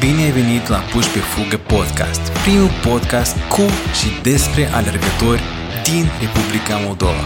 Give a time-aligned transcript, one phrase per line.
[0.00, 3.64] Bine ai venit la Puși pe Fugă Podcast, primul podcast cu
[3.98, 5.42] și despre alergători
[5.88, 7.24] din Republica Moldova.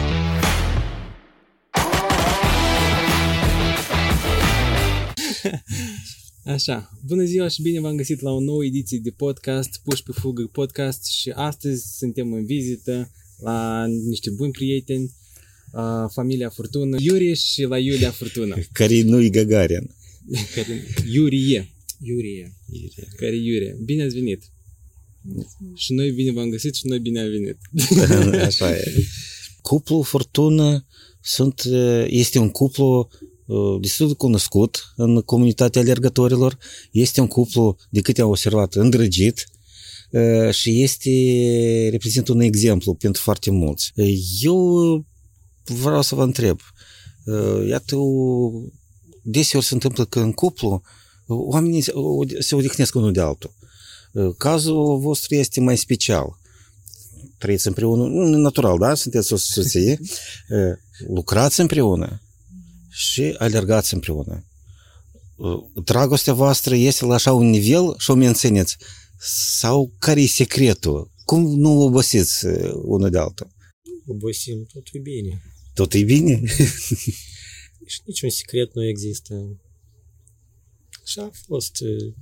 [6.54, 10.12] Așa, bună ziua și bine v-am găsit la o nouă ediție de podcast, Puși pe
[10.12, 15.14] Fugă Podcast și astăzi suntem în vizită la niște buni prieteni,
[15.72, 15.82] uh,
[16.12, 18.56] familia Furtună, Iurie și la Iulia Furtună.
[18.72, 19.94] Care nu-i Gagarin.
[20.54, 20.82] Care,
[22.02, 23.08] Iurie, Iurie.
[23.16, 23.76] care Iurie.
[23.84, 24.42] Bine ați venit!
[25.74, 27.56] Și noi bine v-am găsit și noi bine am venit.
[28.46, 28.92] Așa e.
[29.62, 30.86] Cuplul Fortună
[31.20, 31.62] sunt,
[32.06, 33.10] este un cuplu
[33.46, 36.58] uh, destul de cunoscut în comunitatea alergătorilor.
[36.90, 39.46] Este un cuplu, de câte am observat, îndrăgit
[40.10, 41.10] uh, și este,
[41.90, 43.92] reprezintă un exemplu pentru foarte mulți.
[44.40, 45.06] Eu
[45.64, 46.60] vreau să vă întreb,
[47.24, 48.62] uh, iată, o-
[49.22, 50.82] deseori se întâmplă că în cuplu
[51.34, 51.92] oamenii se-
[52.38, 53.54] se odihnesc unul de altul.
[54.38, 56.38] Cazul vostru este mai special.
[57.38, 58.94] Trăiți împreună, nu, natural, da?
[58.94, 60.00] Sunteți o soție,
[61.08, 62.22] lucrați împreună
[62.90, 64.44] și alergați împreună.
[65.84, 68.76] Dragostea voastră este la așa un nivel și o mențineți.
[69.58, 71.10] Sau care e secretul?
[71.24, 72.46] Cum nu obosiți
[72.82, 73.50] unul de altul?
[74.06, 75.42] Obosim, totul e bine.
[75.74, 76.42] Tot e bine?
[77.86, 79.34] Și niciun secret nu există.
[81.10, 82.12] Și a fost uh,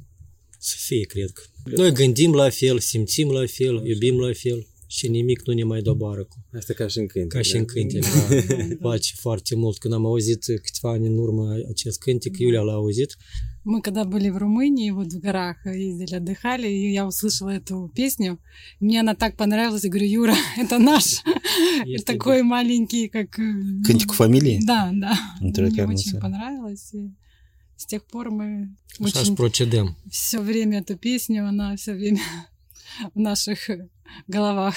[0.58, 1.42] să fie, cred că.
[1.76, 5.82] Noi gândim la fel, simțim la fel, iubim la fel și nimic nu ne mai
[5.82, 6.24] doboară.
[6.24, 7.32] cu- Asta ca și în cântec.
[7.32, 8.36] Ca și în cântec, da.
[8.64, 9.78] Îmi place foarte mult.
[9.78, 13.16] Când am auzit câțiva ani în urmă acest cântec, Iulia l-a auzit.
[13.74, 15.56] Мы когда были в Румынии, вот в горах
[15.88, 18.30] ездили, отдыхали, и я услышала эту песню.
[18.84, 19.82] Мне она так понравилась.
[19.84, 21.06] Я говорю, Юра, это наш.
[21.94, 23.28] Есть Такой маленький, как...
[23.38, 23.42] э,
[23.86, 24.58] Cântecul familiei?
[24.72, 25.12] Да, да.
[25.40, 26.84] Мне очень понравилось.
[26.98, 27.00] И
[27.77, 29.95] с тех пор мы Așa și очень procedăm.
[30.09, 32.21] все время эту песню, она все время
[33.13, 33.89] в наших э,
[34.27, 34.75] головах.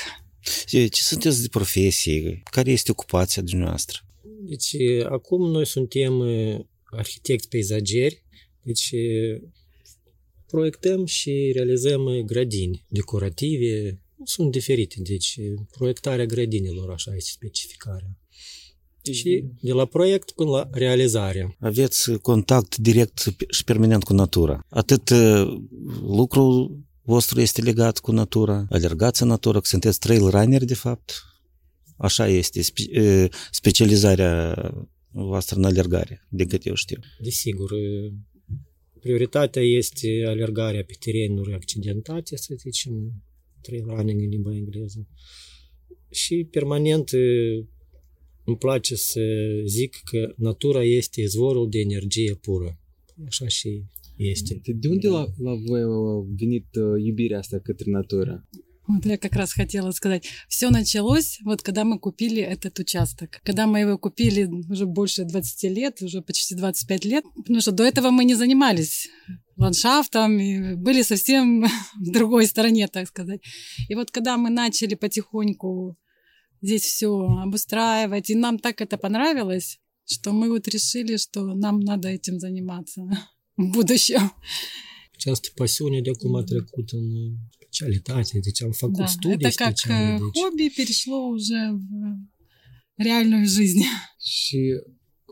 [0.66, 2.42] Ce sunteți de profesie?
[2.50, 3.98] Care este ocupația dumneavoastră?
[4.40, 8.22] Deci, e, acum noi suntem e, arhitecți peisageri,
[8.62, 9.40] deci e,
[10.46, 18.10] proiectăm și realizăm e, grădini decorative, sunt diferite, deci e, proiectarea grădinilor, așa este specificarea.
[19.11, 21.55] Și de la proiect până la realizare.
[21.59, 24.65] Aveți contact direct și permanent cu natura.
[24.69, 25.57] Atât uh,
[26.01, 31.11] lucrul vostru este legat cu natura, alergați în natură, că sunteți trail runner de fapt.
[31.97, 34.55] Așa este spe- uh, specializarea
[35.11, 36.99] voastră în alergare, de cât eu știu.
[37.23, 38.13] Desigur, e,
[38.99, 43.13] prioritatea este alergarea pe terenuri accidentate, să zicem,
[43.61, 45.07] trail running în limba engleză.
[46.09, 47.17] Și permanent e,
[48.51, 49.21] îmi place să
[49.65, 52.79] zic că natura este izvorul de energie pură.
[53.27, 53.83] Așa și
[54.15, 54.61] este.
[54.65, 58.47] De unde la, la voi a venit uh, iubirea asta către natură?
[58.87, 60.25] Вот я как раз хотела сказать.
[60.49, 63.39] Все началось, вот когда мы купили этот участок.
[63.43, 67.83] Когда мы его купили уже больше 20 лет, уже почти 25 лет, потому что до
[67.83, 69.07] этого мы не занимались
[69.55, 71.63] ландшафтом, и были совсем
[71.95, 73.41] в другой стороне, так сказать.
[73.87, 75.97] И вот когда мы начали потихоньку
[76.61, 77.09] здесь все
[77.45, 83.01] обустраивать, и нам так это понравилось, что мы вот решили, что нам надо этим заниматься
[83.57, 84.31] в будущем.
[85.23, 90.69] De acum a trecut în specialitate, deci am făcut Да, studii это как э, хобби
[90.75, 91.71] перешло уже
[92.95, 93.81] в реальную жизнь.
[94.19, 94.59] Și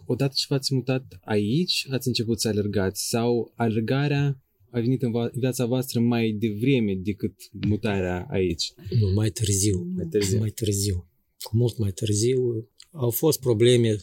[0.06, 5.30] odată ce v-ați mutat aici, ați început să alergați sau alergarea a venit în va-
[5.34, 7.34] viața voastră mai devreme decât
[7.68, 8.74] mutarea aici?
[9.00, 9.92] nu, mai târziu.
[9.96, 10.40] Mai târziu.
[10.40, 11.09] Mai târziu.
[11.42, 12.70] Cu mult mai târziu.
[12.92, 13.96] Au fost probleme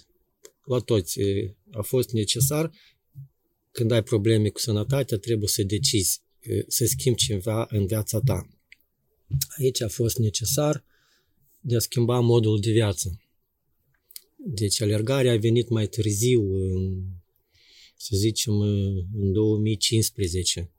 [0.64, 1.20] la toți.
[1.20, 2.70] E, A fost necesar
[3.70, 8.48] când ai probleme cu sănătatea, trebuie să decizi e, să schimbi ceva în viața ta.
[9.58, 10.84] Aici a fost necesar
[11.60, 13.20] de a schimba modul de viață.
[14.36, 17.02] Deci alergarea a venit mai târziu, în,
[17.96, 20.70] să zicem, în 2015.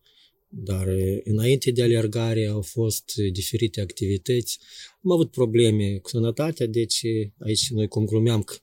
[0.49, 4.59] Dar e, înainte de alergare au fost e, diferite activități.
[5.03, 8.55] Am avut probleme cu sănătatea, deci e, aici noi cum glumeam că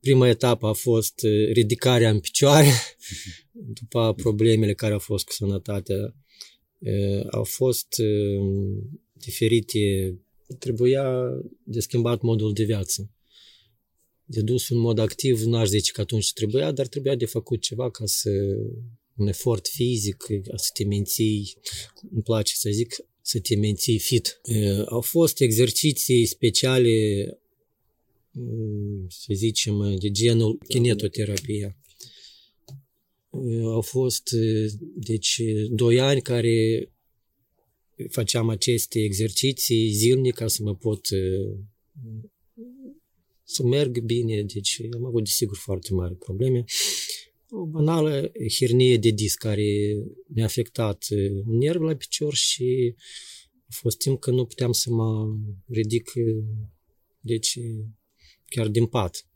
[0.00, 2.70] prima etapă a fost e, ridicarea în picioare,
[3.80, 6.14] după problemele care au fost cu sănătatea.
[6.78, 8.04] E, Au fost e,
[9.12, 10.18] diferite,
[10.58, 11.04] trebuia
[11.62, 13.10] de schimbat modul de viață.
[14.24, 17.90] De dus în mod activ, n-aș zice că atunci trebuia, dar trebuia de făcut ceva
[17.90, 18.30] ca să
[19.20, 21.56] un efort fizic, ca să te menții,
[22.12, 24.40] îmi place să zic, să te menții fit.
[24.44, 26.90] E, Au fost exerciții speciale,
[28.30, 31.76] mm, să zicem, de genul kinetoterapia.
[33.30, 35.40] Uh, Au fost, uh, deci,
[35.70, 36.88] doi ani care
[38.08, 41.58] făceam aceste exerciții zilnic ca să mă pot uh,
[43.44, 46.64] să merg bine, deci am avut desigur foarte mari probleme.
[47.50, 52.94] O banală hernie de disc care mi-a afectat uh, un nerv la picior și
[53.62, 55.36] a fost timp că nu puteam să mă
[55.66, 56.44] ridic, uh,
[57.20, 57.58] deci
[58.46, 59.26] chiar din pat.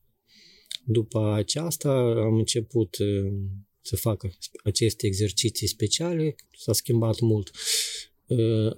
[0.85, 1.91] După aceasta
[2.27, 3.33] am început uh,
[3.81, 4.27] să fac
[4.65, 7.51] aceste exerciții speciale, s-a schimbat mult.
[8.27, 8.77] Uh,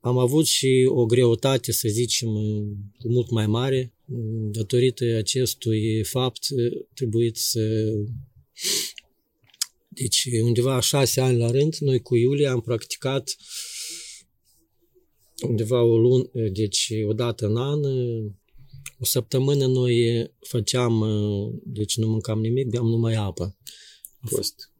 [0.00, 2.66] Am avut și o greutate, să zicem, uh,
[3.04, 3.92] mult mai mare.
[4.06, 7.94] Uh, Datorită acestui fapt, uh, trebuit să...
[9.88, 13.36] Deci, undeva șase ani la rând, noi cu Iulia am practicat
[15.42, 17.80] undeva o lună, deci o dată în an,
[19.00, 21.04] o săptămână noi făceam,
[21.64, 23.56] deci nu mâncam nimic, beam numai apă.
[24.30, 24.72] Post.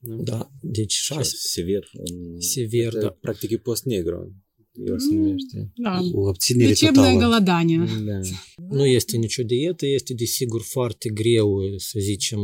[0.00, 1.90] Da, deci șase, Sever.
[1.92, 3.00] un- sever, Da.
[3.00, 3.10] da.
[3.10, 4.34] Practic e post negru
[4.84, 5.70] el se numește.
[5.74, 6.00] Da.
[6.12, 7.18] O obținere Decepnă totală.
[7.18, 7.84] gălădanie.
[8.04, 8.20] Da.
[8.68, 12.38] Nu este nicio dietă, este desigur foarte greu, să zicem,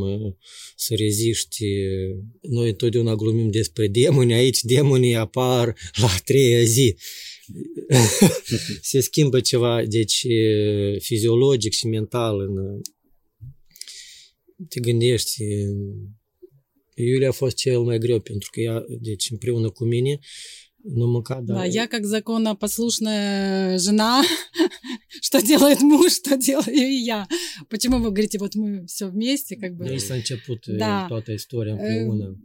[0.77, 1.65] să reziști.
[2.41, 6.97] Noi întotdeauna glumim despre demoni, aici demonii apar la treia zi.
[8.83, 10.27] se schimbă ceva, deci,
[10.99, 12.81] fiziologic și mental în
[14.69, 15.43] te gândești,
[16.95, 20.27] Iulia a fost cel mai greu pentru că ea, deci împreună cu mine, uh,
[20.85, 21.67] nu mânca, Да, dar...
[21.67, 24.23] я как законопослушная жена,
[25.21, 27.27] что делает муж, что делаю и я.
[27.69, 29.85] Почему вы говорите, вот мы все вместе, как бы.
[29.85, 31.07] Aici s-a început Da.
[31.09, 32.37] toată istoria împreună.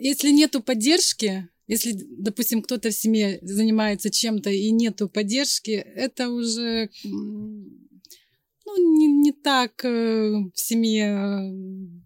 [0.00, 6.88] Если нету поддержки, если, допустим, кто-то в семье занимается чем-то и нету поддержки, это уже
[8.66, 11.97] ну, не, не так э, в семье м,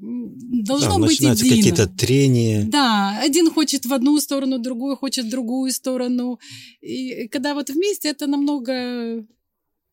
[0.00, 1.62] должно Там быть начинаются едино.
[1.62, 2.64] какие-то трения.
[2.64, 6.38] Да, один хочет в одну сторону, другой хочет в другую сторону.
[6.80, 9.26] И когда вот вместе, это намного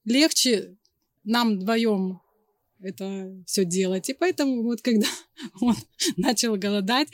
[0.06, 0.78] легче
[1.24, 2.22] нам вдвоем
[2.80, 4.10] это все делать.
[4.10, 5.08] И поэтому вот когда
[5.62, 5.76] он
[6.16, 7.10] начал голодать,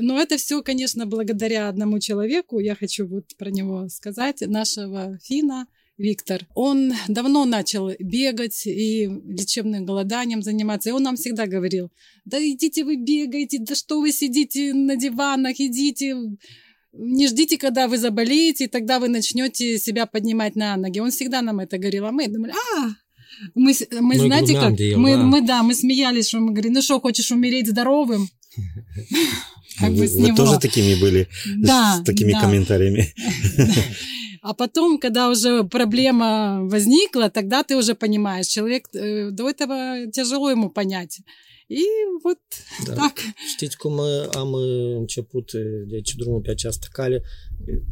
[0.00, 5.66] но это все, конечно, благодаря одному человеку, я хочу вот про него сказать, нашего Фина,
[6.00, 6.46] Виктор.
[6.54, 10.88] Он давно начал бегать и лечебным голоданием заниматься.
[10.88, 11.90] И он нам всегда говорил,
[12.24, 16.16] да идите вы бегайте, да что вы сидите на диванах, идите,
[16.94, 21.00] не ждите, когда вы заболеете, и тогда вы начнете себя поднимать на ноги.
[21.00, 22.88] Он всегда нам это говорил, а мы думали, а,
[23.54, 25.22] мы, мы, Мы знаете как, дело, мы, да.
[25.22, 28.28] мы, да, мы смеялись, что мы говорим, ну что, хочешь умереть здоровым?
[29.78, 31.28] Как бы Вы, тоже такими были?
[31.56, 32.40] Да, С такими да.
[32.40, 33.14] комментариями?
[34.42, 40.50] А потом, когда уже проблема возникла, тогда ты уже понимаешь, человек э, до этого tяжело
[40.50, 41.20] ему понять.
[41.68, 41.84] И
[42.24, 42.38] вот
[42.86, 42.94] Da.
[42.94, 43.18] так.
[43.54, 47.22] Știți cum uh, am uh, început uh, deci, drumul pe această cale?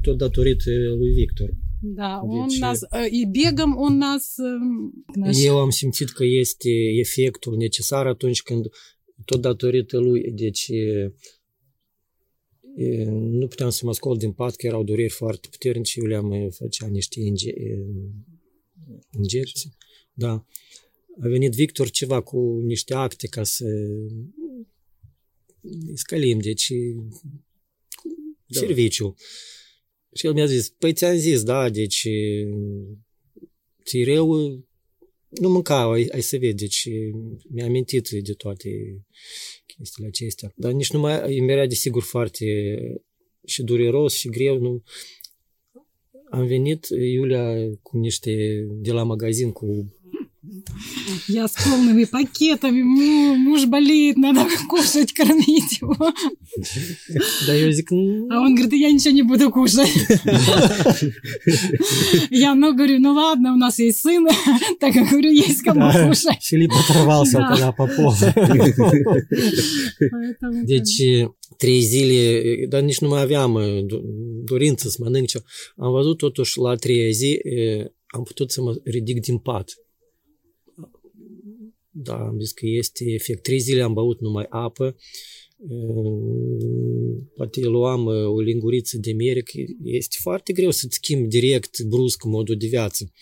[0.03, 1.51] Tot datorită lui Victor.
[1.81, 2.61] Да, он Дичи.
[2.61, 6.69] нас э, и бегом он нас эм, наш- Eu am simțit că este
[7.01, 8.67] efectul necesar atunci când
[9.25, 11.13] tot datorită lui, deci e, e,
[13.11, 16.31] nu puteam să mă scol din pat, că erau dureri foarte puternice și eu le-am
[16.31, 17.79] uh, făcea niște inge, e,
[19.17, 19.77] injecții.
[20.13, 20.47] Da.
[21.21, 23.65] A venit Victor ceva cu niște acte ca să
[25.61, 26.73] îi scălim, deci
[28.47, 28.59] da.
[28.59, 29.15] serviciu.
[30.15, 32.07] Și el mi-a zis, păi ți-am zis, da, deci
[33.85, 34.35] ți rău,
[35.29, 36.89] nu mânca, ai, ai să vezi, deci
[37.49, 38.69] mi-a amintit de toate
[39.79, 40.53] chestiile acestea.
[40.57, 42.45] Dar nici nu mai, îmi era desigur foarte
[43.47, 44.83] și dureros și greu, nu.
[46.31, 49.95] Am venit, Iulia, cu niște, de la magazin, cu
[51.29, 55.97] Я с полными пакетами, «Му, муж болеет, надо кушать, кормить его.
[57.49, 59.91] Eu zic, nu, А он говорит, я ничего не буду кушать.
[62.31, 64.27] Я, ну, говорю, ну ладно, у нас есть сын,
[64.81, 66.43] так я говорю, есть кому кушать.
[66.43, 68.15] Filiп оторвался la popor.
[70.11, 71.27] Поэтому, Deci,
[71.57, 74.01] trei zile, dar nici nu mai aveam do-
[74.45, 75.31] dorință să mănânc.
[75.77, 77.39] Am văzut totuși la trei zi,
[78.07, 79.71] am putut să mă ridic din pat.
[82.03, 83.43] Da, am zis că este efect.
[83.43, 84.97] Trei zile am băut numai apă,
[85.57, 91.83] uh, poate luam uh, o linguriță de miere, că este foarte greu să-ți schimbi direct,
[91.83, 93.13] brusc, modul de viață.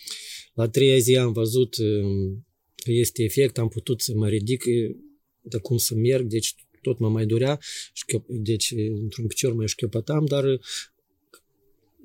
[0.53, 2.37] La trei zi am văzut uh,
[2.75, 4.95] că este efect, am putut să mă ridic, uh,
[5.41, 7.59] de cum să merg, deci tot mă mai durea,
[7.93, 10.59] șchiop, deci într-un picior mai șchiopătam, dar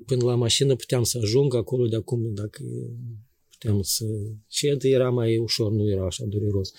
[0.05, 2.63] până la mașină puteam să ajung acolo de acum, dacă
[3.63, 4.05] puteam să
[4.49, 6.73] șed, era mai ușor, nu era așa dureros.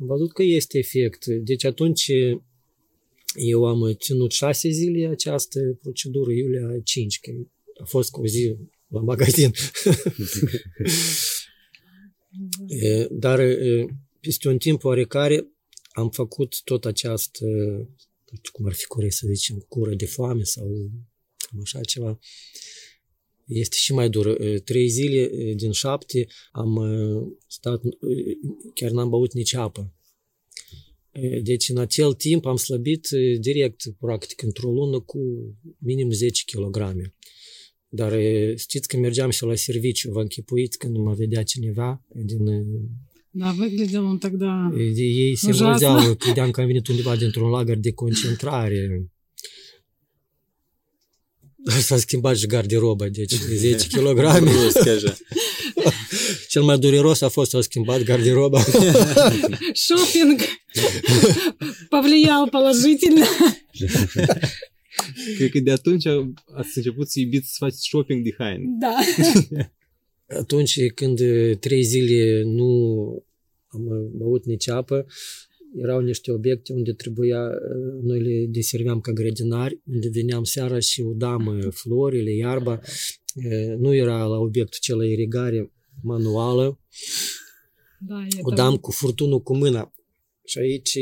[0.00, 1.26] Am văzut că este efect.
[1.26, 2.10] Deci atunci
[3.34, 7.30] Eu am ținut șase zile această procedură, Iulia cinci, că
[7.82, 9.50] a fost cu o zi la magazin.
[12.66, 13.86] E, Dar e,
[14.20, 15.46] peste un timp oarecare
[15.92, 17.46] am făcut tot această,
[18.28, 20.90] nu știu cum ar fi corect să zicem, cură de foame sau
[21.36, 22.18] cam așa ceva
[23.51, 24.41] Este și mai dur.
[24.41, 27.89] E, Trei zile e, din șapte am e, stat, e,
[28.73, 29.93] chiar n-am băut nici apă.
[31.11, 35.19] E, Deci în acel timp am slăbit e, direct, practic, într-o lună cu
[35.77, 36.95] minim 10 kg.
[37.89, 42.47] Dar e, știți că mergeam și la serviciu, vă închipuiți când mă vedea cineva din...
[42.47, 42.65] e,
[43.39, 44.71] Да, выглядел он тогда...
[44.75, 45.87] e, Ei se Ужасно.
[45.87, 49.11] îngrozeau, credeam că am venit undeva dintr-un lagăr de concentrare.
[51.81, 54.19] S-a schimbat și garderoba, deci 10 kg.
[54.39, 55.17] Rus, așa.
[56.47, 58.63] Cel mai dureros a fost să au schimbat garderoba.
[59.73, 60.41] Шопинг
[61.89, 63.25] повлиял положительно.
[65.37, 66.05] Cred că de atunci
[66.55, 68.63] ați început să iubiți să faceți shopping de haine.
[68.79, 68.95] Да.
[70.39, 72.69] Atunci când e, trei zile nu
[73.67, 75.05] am e, băut nici apă,
[75.76, 81.00] erau niște obiecte unde trebuia, uh, noi le deserveam ca grădinari, unde veneam seara și
[81.00, 81.70] udam mhm.
[81.70, 82.80] florile, iarba.
[83.34, 86.80] Uh, nu era la obiectul cel irigare manuală.
[87.98, 89.92] Da, udam cu furtunul cu mâna.
[90.44, 90.98] Și aici,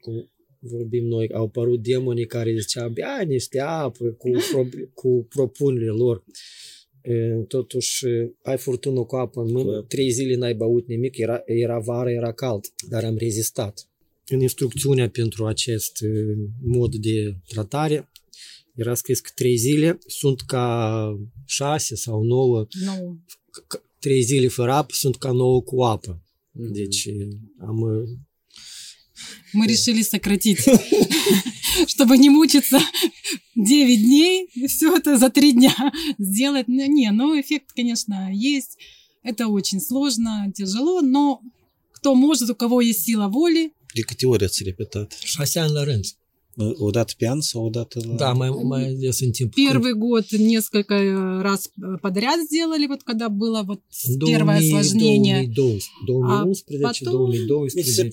[0.00, 5.90] cum vorbim noi, au apărut demonii care ziceau, bea niște apă cu, pro, cu propunerile
[5.90, 6.24] lor
[7.01, 7.13] E,
[7.47, 11.79] Totuși, e, ai furtunul cu apă în mână, trei zile n-ai băut nimic, era, era
[11.79, 13.89] vară, era cald, dar am rezistat.
[14.27, 16.07] În instrucțiunea pentru acest e,
[16.63, 18.09] mod de tratare
[18.75, 21.07] era scris că trei zile sunt ca
[21.45, 23.23] șase sau nouă, Ну,
[23.75, 26.21] c- trei zile fără apă sunt ca nouă cu apă.
[26.51, 27.27] Deci e,
[27.59, 28.25] am e,
[29.53, 30.59] мы решили сократить,
[31.86, 32.80] чтобы не мучиться
[33.54, 35.74] 9 дней, все это за 3 дня
[36.18, 36.68] сделать.
[36.68, 38.78] Ну, не, ну эффект, конечно, есть.
[39.22, 41.40] Это очень сложно, тяжело, но
[41.92, 43.72] кто может, у кого есть сила воли.
[43.94, 45.12] Екатерина Репетат.
[45.22, 46.14] Шасян Лоренц.
[46.56, 47.96] Ну, удат пьянца, удат...
[47.96, 49.48] Э, да, мы, мы, я сентим.
[49.50, 53.80] Первый год несколько э, раз э, подряд сделали, вот когда было вот
[54.18, 55.48] доми, первое осложнение.
[55.48, 57.12] Доми, доми, доми, а доми, потом...
[57.12, 58.10] доми, доми, доми, доми,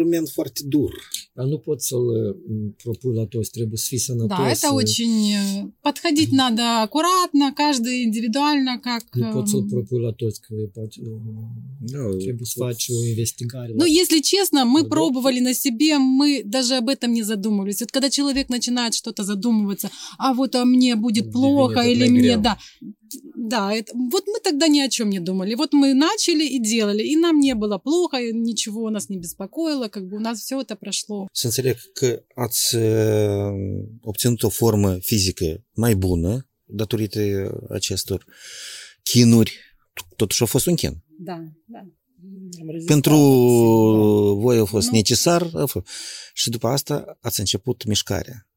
[0.00, 0.92] доми, доми,
[1.36, 2.34] а ну поцел
[2.82, 4.38] пропулатос требу свисанатос.
[4.38, 5.72] Да, это очень...
[5.82, 9.02] Подходить надо аккуратно, каждый индивидуально, как...
[9.14, 10.40] Ну поцел пропулатос
[12.20, 13.78] требу свачу инвестигарила.
[13.78, 17.80] Ну, если честно, мы пробовали на себе, мы даже об этом не задумывались.
[17.80, 22.36] Вот когда человек начинает что-то задумываться, а вот а мне будет плохо или мне...
[22.36, 22.58] Да,
[23.34, 25.54] да, это, вот мы тогда ни о чем не думали.
[25.54, 29.88] Вот мы начали и делали, и нам не было плохо, и ничего нас не беспокоило,
[29.88, 31.28] как бы у нас все это прошло.
[32.72, 33.52] Uh,
[34.00, 37.20] obținut o formă fizică mai bună datorită
[37.70, 38.24] acestor
[39.02, 39.58] chinuri.
[40.16, 41.02] Totuși a fost un chin.
[41.18, 41.86] Да, да.
[42.86, 43.16] Pentru
[44.40, 45.86] voi a fost necesar a fost.
[46.34, 48.48] și după asta ați început mișcarea.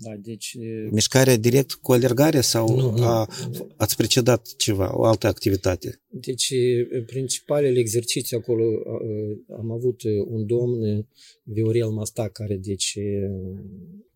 [0.00, 3.04] Da, deci e, Mișcarea direct cu alergare sau Nu, nu.
[3.04, 3.28] A,
[3.76, 6.00] ați precedat ceva, o altă activitate?
[6.08, 11.06] Deci, e, principalele exerciții acolo, a, a, am avut e, un domn, e,
[11.42, 13.30] Viorel Mastac, care, deci, e,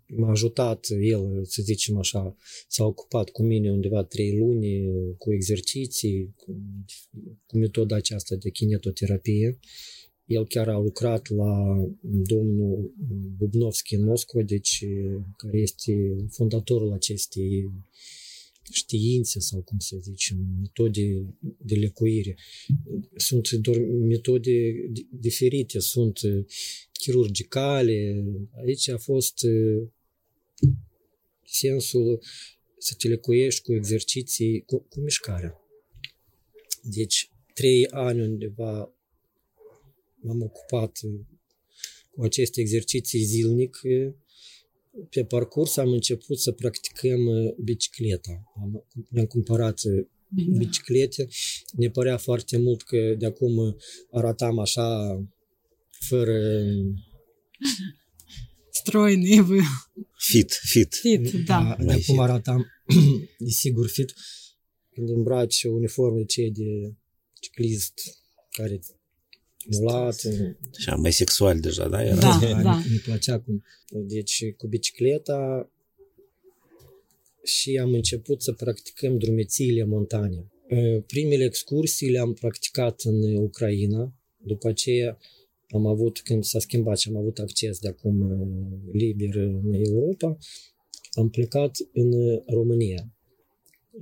[0.07, 2.37] m-a ajutat, el, să zicem așa,
[2.69, 6.57] s-a ocupat cu mine undeva trei luni e, cu exerciții, cu,
[7.47, 9.59] cu metoda aceasta de kinetoterapie.
[10.27, 12.95] El chiar a lucrat la domnul
[13.37, 17.71] Bubnovski în Moscova, deci, e, care este fondatorul acestei
[18.73, 21.25] științe sau cum să zicem, metode
[21.59, 22.37] de lecuire.
[23.17, 26.45] Sunt doar metode di- diferite, sunt uh,
[26.93, 28.25] chirurgicale.
[28.65, 29.89] Aici a fost uh,
[31.45, 32.23] sensul
[32.79, 35.61] să te lecuiești cu exerciții, cu, cu mișcarea.
[36.83, 38.95] Deci, trei ani undeva
[40.22, 41.20] m-am ocupat uh,
[42.12, 43.80] cu aceste exerciții zilnic.
[43.84, 44.14] uh,
[45.10, 48.44] Pe parcurs am început să practicăm uh, bicicleta.
[48.62, 50.06] Am, mi-am cumpărat uh,
[50.58, 51.28] biciclete.
[51.78, 53.74] Ne părea foarte mult că de acum uh,
[54.12, 55.20] aratam așa
[55.90, 56.64] fără
[58.72, 59.60] Стройные вы.
[60.18, 60.94] Fit, fit.
[60.94, 61.76] Fit, да.
[61.78, 62.20] de Mai acum fit.
[62.20, 62.66] aratam
[63.40, 64.14] desigur fit
[64.94, 66.94] când îmbraci uniforme cei de
[67.40, 67.94] ciclist
[68.50, 68.80] care
[69.71, 70.21] mulat,
[70.77, 72.05] Așa, mai sexual deja, da?
[72.05, 72.21] Era?
[72.21, 72.83] Da, Da, da.
[72.91, 73.65] Mi plăcea cum...
[73.91, 75.71] Deci cu bicicleta
[77.45, 80.47] și am început să practicăm drumețiile montane.
[81.07, 84.13] Primele excursii le-am practicat în Ucraina,
[84.45, 85.19] după aceea
[85.73, 90.39] am avut, când s-a schimbat și am avut acces de acum uh, liber în Europa,
[91.11, 93.13] am plecat în uh, România.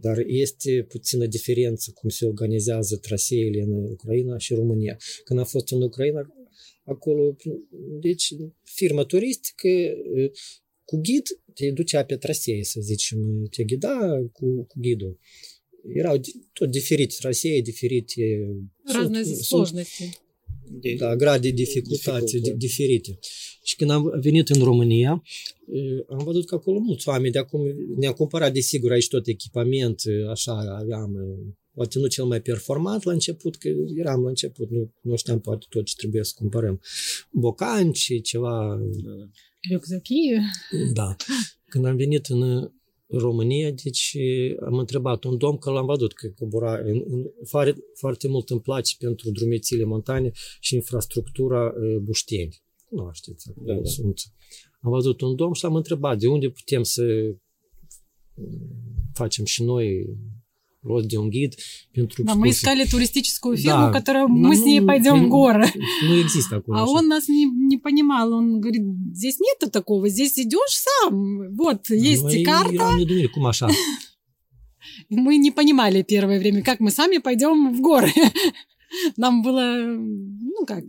[0.01, 4.97] Dar este puțină diferență cum se organizează traseele în Ucraina și România.
[5.23, 6.33] Când am fost în Ucraina,
[6.83, 7.35] acolo,
[7.99, 8.33] deci,
[8.63, 10.31] firma turistică uh,
[10.83, 11.23] cu ghid
[11.53, 15.19] te ducea pe trasee, să zicem, te ghida cu, cu ghidul.
[15.93, 16.19] Erau
[16.53, 18.47] tot diferite trasee, diferite...
[18.83, 19.87] Разные sunt,
[20.70, 23.18] de, da, grade de dificultăți diferite.
[23.62, 25.22] Și când am venit în România,
[25.72, 27.60] eh, am văzut că acolo mulți oameni de acum
[27.96, 33.02] ne-am cumpărat, desigur, aici tot echipament, eh, așa, aveam eh, a ținut cel mai performant
[33.02, 36.80] la început, că eram la început, nu, nu știam poate tot ce trebuie să cumpărăm.
[37.30, 38.80] Bocanci, ceva...
[39.68, 40.40] Reuxachie?
[40.92, 41.16] Da.
[41.68, 42.72] Când am venit în,
[43.10, 44.16] România, deci
[44.64, 48.60] am întrebat un domn că l-am văzut că cobora în, în, foarte, foarte mult îmi
[48.60, 52.62] place pentru drumețile montane și infrastructura uh, Bușteni.
[52.90, 53.88] Nu știți, acolo Da, da.
[53.88, 54.20] sunt.
[54.80, 57.02] Am văzut un domn și l-am întrebat de unde putem să
[58.34, 58.58] mm,
[59.12, 60.16] facem și noi
[60.82, 61.52] de un ghid
[61.92, 63.92] pentru Да, мы искали туристическую фирму, Да.
[63.92, 65.66] которую Ну, мы с ней ну, пойдем в ну, горы.
[66.08, 68.32] Nu există acolo А он нас не, не понимал.
[68.32, 68.82] Он говорит,
[69.12, 71.54] здесь нету такого, здесь идешь сам.
[71.54, 72.74] Вот, есть Noi карта.
[72.74, 73.68] eram nedumiri, cum așa?
[75.10, 78.12] И Мы не понимали первое время, как мы сами пойдем в горы.
[79.16, 79.64] Нам было,
[80.56, 80.84] ну как,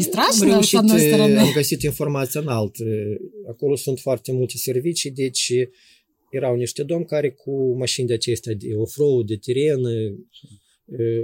[0.00, 1.38] strașnă, am reușit, с одной стороны.
[1.38, 2.74] am găsit informația înalt.
[3.50, 5.52] Acolo sunt foarte multe servicii, deci
[6.32, 9.80] erau niște domni care cu mașini de acestea de off-road, de teren,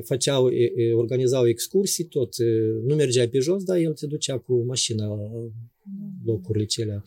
[0.02, 0.50] făceau,
[0.94, 2.34] organizau excursii, tot.
[2.82, 5.50] Nu mergeai pe jos, dar el te ducea cu mașina la
[6.24, 7.02] locurile celea.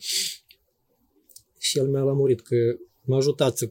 [1.58, 3.70] Și el mi-a lămurit că m-a ajutat să,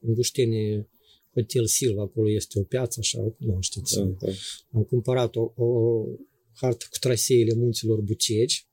[0.00, 0.86] în Bușteni,
[1.32, 4.32] Hotel Silva, acolo este o piață, așa, nu știți, Da, da.
[4.72, 6.04] am cumpărat o, o
[6.54, 8.66] hartă cu traseele munților Bucegi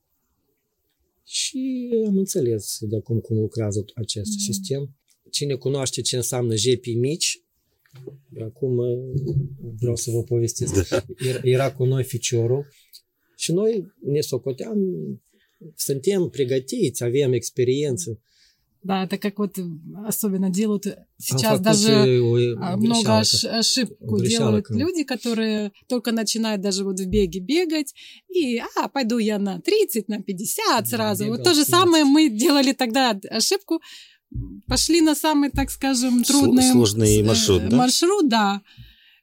[1.24, 4.42] și am înțeles de acum cum lucrează acest Da.
[4.44, 4.96] sistem.
[5.30, 7.42] Cine cunoaște ce înseamnă jepii mici,
[8.40, 8.76] acum
[9.78, 10.90] vreau să vă povestesc.
[11.28, 12.66] Era, era cu noi ficiorul
[13.36, 14.78] și noi ne socoteam,
[15.76, 18.20] suntem pregătiți, avem experiență.
[18.84, 19.58] Да, это как вот
[20.06, 26.60] особенно делают Am сейчас făcut даже а, много ош- ошибку делают люди, которые только начинают
[26.60, 27.94] даже вот в беге бегать,
[28.28, 31.24] и, а, пойду я на 30, на 50 сразу.
[31.24, 31.70] бегал вот то же 15.
[31.70, 33.80] самое мы делали тогда ошибку,
[34.66, 37.76] пошли на самый, так скажем, трудный сложный э, маршрут, да?
[37.76, 38.60] маршрут, да.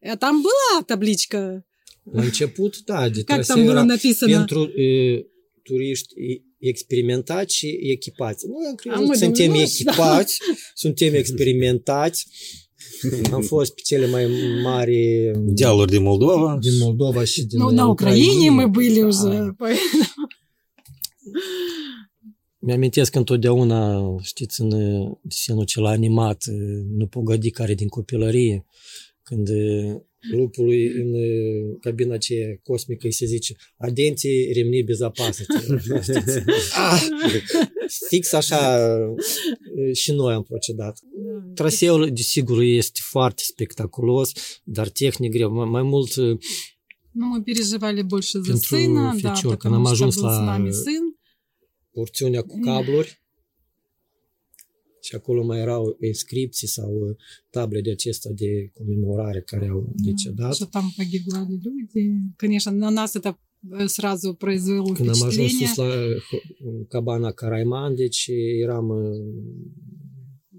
[0.04, 1.64] А Там была табличка,
[2.06, 4.32] început, da, de как там было написано.
[4.38, 5.26] pentru e,
[5.64, 8.47] turiști e, experimentați și echipați.
[8.47, 10.39] Noi am crezut, Am mă, suntem domnule, echipați,
[10.75, 12.27] suntem experimentați.
[13.33, 14.27] Am fost pe cele mai
[14.63, 14.97] mari
[15.37, 16.59] Dealuri din Moldova.
[16.61, 19.29] din Moldova și din Ну, на Украине мы были уже.
[19.29, 19.55] Da.
[19.59, 20.29] поэтому-
[22.59, 24.69] Mi-amintesc întotdeauna, știți, în
[25.23, 26.45] desenul cel animat,
[26.97, 28.67] nu pogădi care din copilărie,
[29.23, 29.49] când
[30.32, 31.12] lupului în
[31.80, 35.54] cabina aceea cosmică îi se zice adenții remni безопасности.
[36.02, 36.40] Știți?
[36.74, 37.02] Ah,
[38.10, 38.88] fix așa
[39.94, 41.00] și noi am procedat.
[41.56, 44.32] Traseul, desigur, este foarte spectaculos,
[44.64, 45.52] dar tehnic greu.
[45.52, 46.12] Mai, mai mult
[47.14, 51.04] Ну, мы переживали больше за сына, да, потому что ajuns был la- с nami сын.
[51.92, 53.21] porțiunea cu cabluri
[55.01, 57.17] și acolo mai erau inscripții sau
[57.51, 60.55] table de acestea de comemorare care au decedat.
[60.55, 62.03] Что там pogibали люди.
[62.37, 63.31] Конечно, на нас это
[63.79, 65.67] э, sразу произвело Când am ajuns впечатление.
[65.67, 68.27] sus la uh, cabana Caraiman, deci
[68.63, 68.99] eram uh,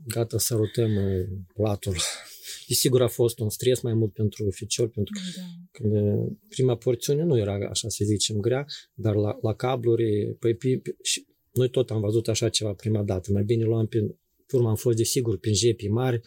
[0.07, 1.95] gata să rotăm uh, platul.
[2.67, 5.41] Desigur a fost un stres mai mult pentru oficiori, pentru Да.
[5.71, 10.55] că uh, prima porțiune nu era, așa să zicem, grea, dar la, la cabluri, păi,
[10.55, 13.31] pe, pe, și noi tot am văzut așa ceva prima dată.
[13.31, 14.15] Mai bine luam pe,
[14.52, 16.20] pe urmă am fost desigur prin jepii mari,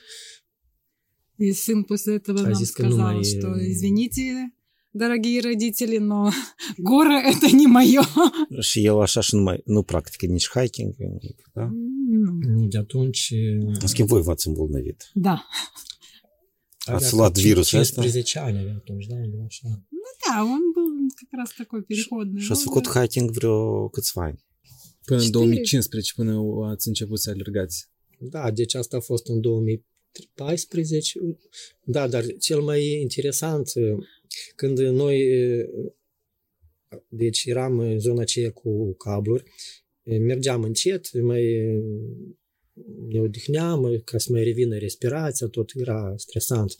[1.37, 4.21] И сын после этого А нам сказал, что извините,
[5.03, 6.19] дорогие родители, но
[6.89, 8.01] горы это не мое.
[8.69, 10.93] Și el așa și nu mai, nu practică nici hiking.
[10.97, 11.69] nimic, Da?
[12.69, 14.99] de atunci uh, În schimb, voi v-ați îmbolnăvit.
[15.13, 15.47] Да.
[16.85, 18.01] avea luat virusul ăsta?
[18.01, 19.67] 15 ani avea atunci, da, așa.
[20.27, 22.41] Да, он был как раз такой переходный.
[22.41, 24.39] Și ați făcut hiking vreo câțiva ani.
[25.05, 25.31] Până în Știi?
[25.31, 26.33] 2015, până
[26.71, 27.89] ați început să alergați.
[28.17, 31.19] Da, deci asta a fost în 2014.
[31.83, 33.71] Da, dar cel mai interesant,
[34.55, 35.27] când noi,
[37.07, 39.43] deci eram în zona aceea cu cabluri,
[40.03, 41.43] mergeam încet, mai
[43.07, 46.75] ne odihneam ca să mai revină respirația, tot era stresant.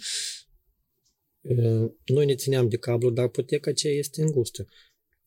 [2.06, 4.68] Noi ne țineam de cablu, dar poteca aceea este îngustă.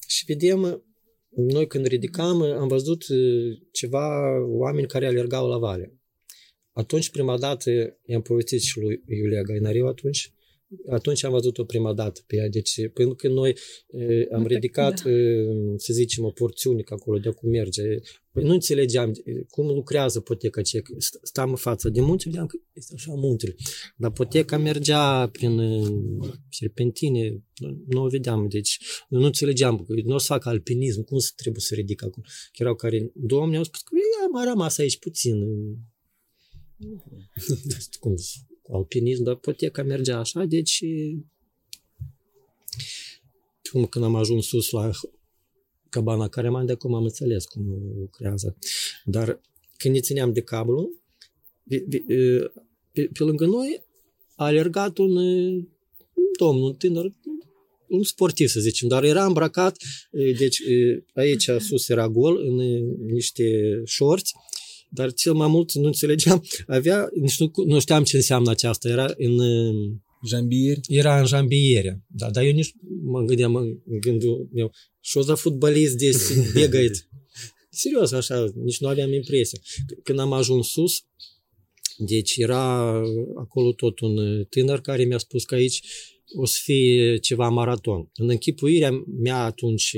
[0.06, 0.82] și vedem,
[1.28, 5.97] noi când ridicam, am văzut uh, ceva oameni care alergau la vale.
[6.78, 7.70] Atunci, prima dată,
[8.06, 10.32] i-am povestit și lui Iulia Gainariu atunci,
[10.88, 12.48] atunci am văzut-o prima dată pe ea.
[12.48, 13.56] Deci, pentru că noi
[13.90, 15.10] e, am Da, ridicat, da.
[15.10, 15.44] e,
[15.76, 17.82] să zicem, o porțiune că acolo de cum merge.
[18.32, 20.82] Păi nu înțelegeam e, cum lucrează poteca ce
[21.22, 23.54] Stam în fața de munte, vedeam că este așa muntele.
[23.96, 25.82] Dar poteca mergea prin e,
[26.50, 28.48] serpentine, nu, nu o vedeam.
[28.48, 32.26] Deci nu înțelegeam, că nu o să fac alpinism, cum să trebuie să ridic acolo.
[32.52, 35.36] Că erau care, domni au spus că "Ei, am mai rămas aici puțin.
[38.00, 38.14] Cum,
[38.62, 40.84] cu alpinism, dar poteca mergea așa, deci
[43.70, 44.90] cum când am ajuns sus la
[45.88, 47.64] cabana Careman, de acum am înțeles cum
[47.98, 48.56] lucrează.
[49.04, 49.40] Dar
[49.76, 50.90] când ne țineam de cablu,
[51.68, 52.04] pe, pe,
[52.92, 53.84] pe, pe lângă noi
[54.34, 55.14] a alergat un
[56.38, 57.12] domn, un tânăr,
[57.88, 59.76] un sportiv, să zicem, dar era îmbrăcat,
[60.38, 60.62] deci
[61.14, 62.54] aici sus era gol, în
[63.06, 64.34] niște șorți,
[64.88, 69.06] dar cel mai mult nu înțelegeam, avea, nici nu, nu știam ce înseamnă aceasta, era
[69.16, 69.38] în...
[70.26, 70.80] Jambieri?
[70.86, 72.72] Era în jambiere, da, dar eu nici
[73.02, 76.10] mă gândeam în gândul meu, și o za fotbalist de
[76.54, 77.08] begăit.
[77.70, 79.58] Serios, așa, nici nu aveam impresia.
[80.02, 81.04] Când am ajuns sus,
[81.96, 82.98] deci era
[83.36, 85.82] acolo tot un tânăr care mi-a spus că aici
[86.36, 88.10] o să fie ceva maraton.
[88.14, 89.96] În închipuirea mea atunci,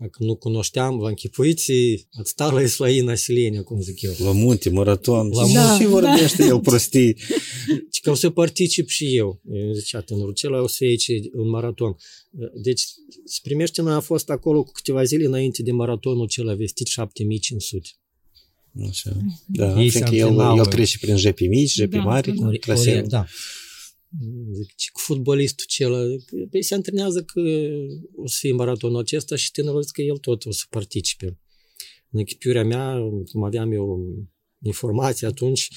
[0.00, 1.72] dacă nu cunoșteam, vă închipuiți,
[2.18, 4.12] ați sta la Islaina Silenia, cum zic eu.
[4.18, 5.28] La munte, maraton.
[5.28, 6.48] La da, și vorbește da.
[6.48, 7.16] el prostii.
[7.94, 9.40] Și că o să particip și eu.
[9.72, 11.96] Zicea tânărul, cel o să fie aici un maraton.
[12.62, 12.82] Deci,
[13.24, 17.88] Sprimeștina a fost acolo cu câteva zile înainte de maratonul cel vestit 7500.
[18.88, 19.16] Așa.
[19.46, 22.44] Da, Ei fiindcă el, el trece prin jepi mici, jepi da, mari, da.
[22.44, 23.26] Corect, da.
[24.52, 27.40] Zic, cu fotbalistul cel, păi se antrenează că
[28.16, 31.38] o să fie maratonul acesta și tânărul zic că el tot o să participe.
[32.10, 32.98] În echipiurea mea,
[33.32, 33.98] cum aveam eu
[34.62, 35.68] informații atunci,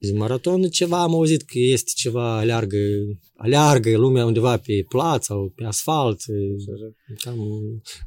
[0.00, 2.78] zic, maraton ceva am auzit că este ceva aleargă,
[3.34, 6.20] aleargă lumea undeva pe plață sau pe asfalt.
[7.18, 7.38] Cam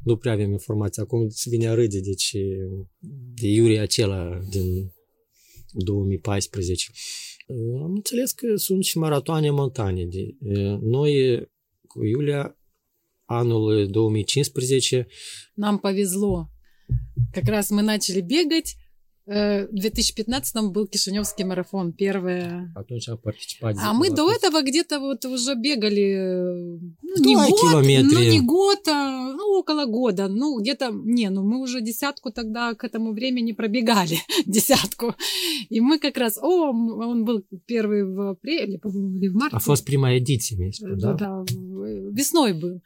[0.04, 1.02] nu prea avem informații.
[1.02, 2.32] Acum se vine a râde, deci
[3.34, 4.92] de Iurie acela din
[5.72, 6.90] 2014.
[7.82, 10.08] Am înțeles că sunt și maratoane montane.
[10.80, 11.42] Noi
[11.86, 12.56] cu Iulia
[13.24, 15.06] anul 2015
[15.54, 16.50] нам повезло.
[17.32, 18.76] Как раз мы начали бегать.
[19.32, 22.72] В 2015 был Кишиневский марафон, первое.
[23.24, 23.76] Participat.
[23.78, 28.18] А мы до этого где-то вот уже бегали, ну, не год, километра.
[28.18, 30.28] ну, не год, а, ну, около года.
[30.28, 35.14] Ну, где-то, не, ну, мы уже десятку тогда к этому времени пробегали, десятку.
[35.70, 39.56] И мы как раз, о, он был первый в апреле, по-моему, или в марте.
[39.64, 41.44] Fost prima ediție, mi spus, Да, да,
[42.12, 42.80] весной был.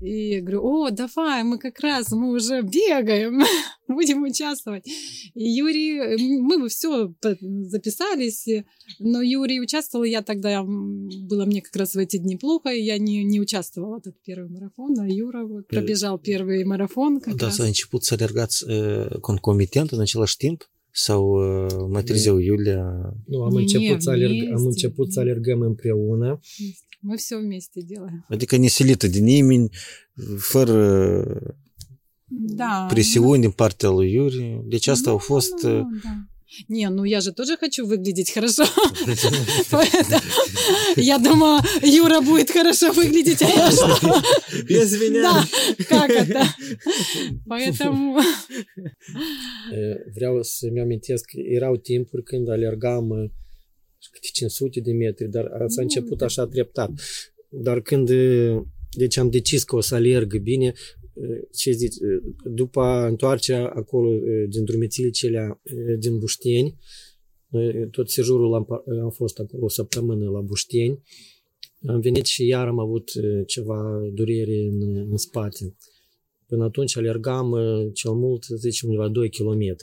[0.00, 3.40] И я говорю, о, давай, мы как раз, мы уже бегаем,
[3.88, 4.86] будем участвовать.
[5.34, 7.14] И Юрий, мы все
[7.64, 8.46] записались,
[8.98, 12.98] но Юрий участвовал, я тогда, было мне как раз в эти дни плохо, и я
[12.98, 17.20] не, не участвовала в этот первый марафон, а Юра вот пробежал первый марафон
[17.64, 20.70] început să alergați uh, concomitent în același timp?
[20.92, 23.14] Sau uh, mai târziu Iulia?
[23.26, 26.40] Nu, am început, să alerg, am început să alergăm împreună.
[27.08, 28.24] Мы все вместе делаем.
[28.28, 29.68] Adică nesilită de nimeni,
[30.38, 31.24] fără
[32.28, 32.86] Да.
[32.88, 34.60] presiuni din partea lui Iuri.
[34.64, 35.62] Deci asta Ну, au fost...
[35.62, 36.26] ну, uh, да.
[36.68, 38.64] Не, ну я же тоже хочу выглядеть хорошо.
[40.96, 44.22] Я думаю, Юра будет хорошо выглядеть, а я что?
[44.68, 45.22] Без меня.
[45.22, 45.44] Да,
[45.88, 46.42] как это?
[47.48, 48.20] Поэтому...
[50.14, 53.30] Vreau să-mi amintesc că erau timpuri când alergam uh,
[54.10, 56.90] câte 500 de metri, dar s-a început așa treptat.
[57.48, 58.62] Dar când uh,
[58.96, 60.72] deci am decis că o să alerg bine,
[61.12, 66.78] uh, ce zici, uh, după întoarcerea acolo uh, din drumețile celea uh, din Bușteni,
[67.50, 71.02] uh, tot sejurul am, pa- am fost acolo o săptămână la Bușteni,
[71.86, 75.76] am venit și iar am avut uh, ceva durere în, în spate.
[76.46, 79.76] Până atunci alergam uh, cel mult, să zicem, undeva 2 km.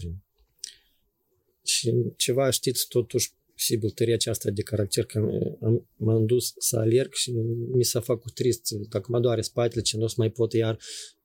[1.64, 3.32] Și ceva, știți, totuși,
[3.68, 7.32] posibil, tăria aceasta de caracter, că am, am, m-am dus să alerg și
[7.72, 8.72] mi s-a făcut trist.
[8.90, 10.80] Dacă mă doare spatele, ce nu o să mai pot iar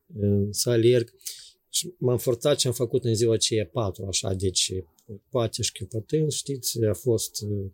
[0.06, 1.14] uh, să alerg.
[1.70, 4.72] Și m-am forțat și am făcut în ziua aceea patru, așa, deci
[5.28, 7.42] poate și chiopătând, știți, a fost...
[7.42, 7.70] uh,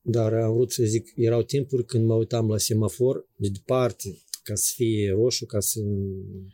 [0.00, 4.54] Dar am vrut să zic, erau timpuri când mă uitam la semafor de departe, ca
[4.54, 5.80] să fie roșu, ca să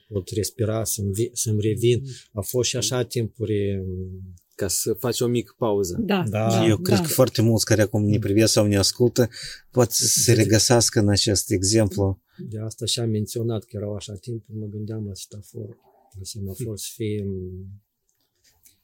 [0.09, 2.03] pot respira, să-mi, vi- să-mi revin.
[2.33, 5.97] A fost și așa timpuri um, ca să faci o mică pauză.
[6.01, 6.49] Da, da.
[6.49, 6.67] da.
[6.67, 7.03] Eu cred da.
[7.03, 9.29] că foarte mulți care acum ne privesc sau ne ascultă
[9.71, 12.21] pot să se deci- regăsească în acest exemplu.
[12.51, 15.77] De asta și-am menționat că erau așa timpuri, mă gândeam la semafor,
[16.19, 17.27] la semafor să fie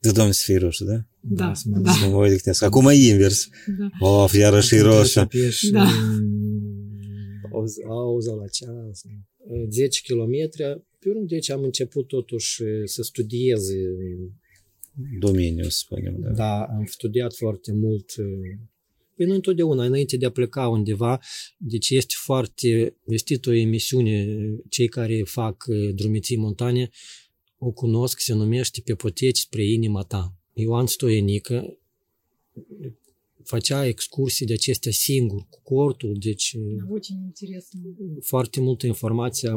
[0.01, 0.93] de domn să fie roșu, da?
[1.21, 1.53] Da.
[1.65, 1.79] da.
[1.79, 1.93] da.
[1.93, 2.17] Să mă da.
[2.17, 2.63] odihnesc.
[2.63, 3.49] Acum e invers.
[3.79, 4.07] Da.
[4.07, 5.29] Of, iarăși e roșu.
[5.73, 5.89] Da.
[7.89, 9.03] Auza la ceas.
[9.71, 10.57] 10 km.
[10.99, 13.63] Pe urmă, deci am început totuși să studiez
[15.20, 16.30] Domeniu, să spunem, da.
[16.30, 18.14] Da, am studiat foarte mult.
[19.16, 21.20] Păi nu întotdeauna, înainte de a pleca undeva,
[21.58, 24.28] deci este foarte, este o emisiune,
[24.70, 26.90] cei care fac eh, drumeții montane
[27.58, 30.38] o cunosc, se numește Pe poteci spre inima ta.
[30.54, 31.78] Ioan Stoienică
[33.44, 37.80] făcea excursii de acestea singur, cu cortul, deci eh, Очень интересно.
[38.22, 39.50] foarte multă informație.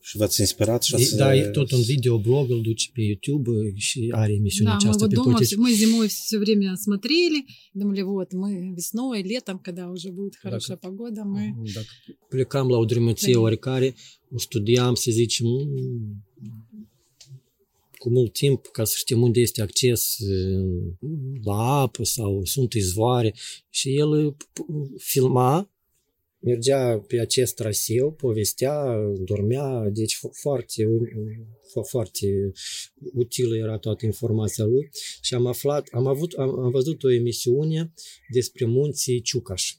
[0.00, 1.16] eh, Și v-ați inspirat și ați...
[1.16, 4.80] Da, e tot un videoblog, îl duce pe YouTube eh, și are emisiunea Да, мы
[4.82, 5.48] aceasta вот pe дома, poteci.
[5.52, 7.40] всё- мы зимой все время смотрели,
[7.80, 11.42] думали, вот, мы весной, летом, когда уже будет хорошая погода, мы...
[11.74, 11.92] Dacă
[12.32, 13.94] plecam la o drumeție Păi- oricare,
[14.34, 16.24] o studiam, să zicem, mm,
[17.98, 20.92] cu mult timp ca să știm unde este acces uh,
[21.44, 23.34] la apă sau sunt izvoare
[23.70, 25.69] și el uh, p- filma,
[26.43, 30.83] mergea pe acest traseu, povestea, dormea, deci fo- foarte,
[31.69, 32.51] fo- foarte
[33.13, 34.89] utilă era toată informația lui
[35.21, 37.93] și am aflat, am, avut, am, am văzut o emisiune
[38.33, 39.73] despre munții Ciucaș.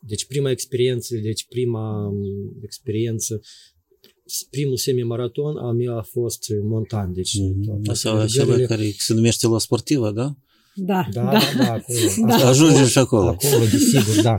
[0.00, 2.22] Deci prima experiență, deci prima m,
[2.62, 3.40] experiență,
[4.50, 7.12] primul semi-maraton a meu a fost montan.
[7.12, 7.64] Deci Mhm.
[7.64, 10.36] toate Asta acela alergările- care se numește la sportivă, da?
[10.74, 11.98] Да, da, da, da, acolo.
[12.26, 12.34] Da.
[12.34, 13.28] Asta Ajungem și acolo.
[13.28, 14.36] Acolo, desigur, da.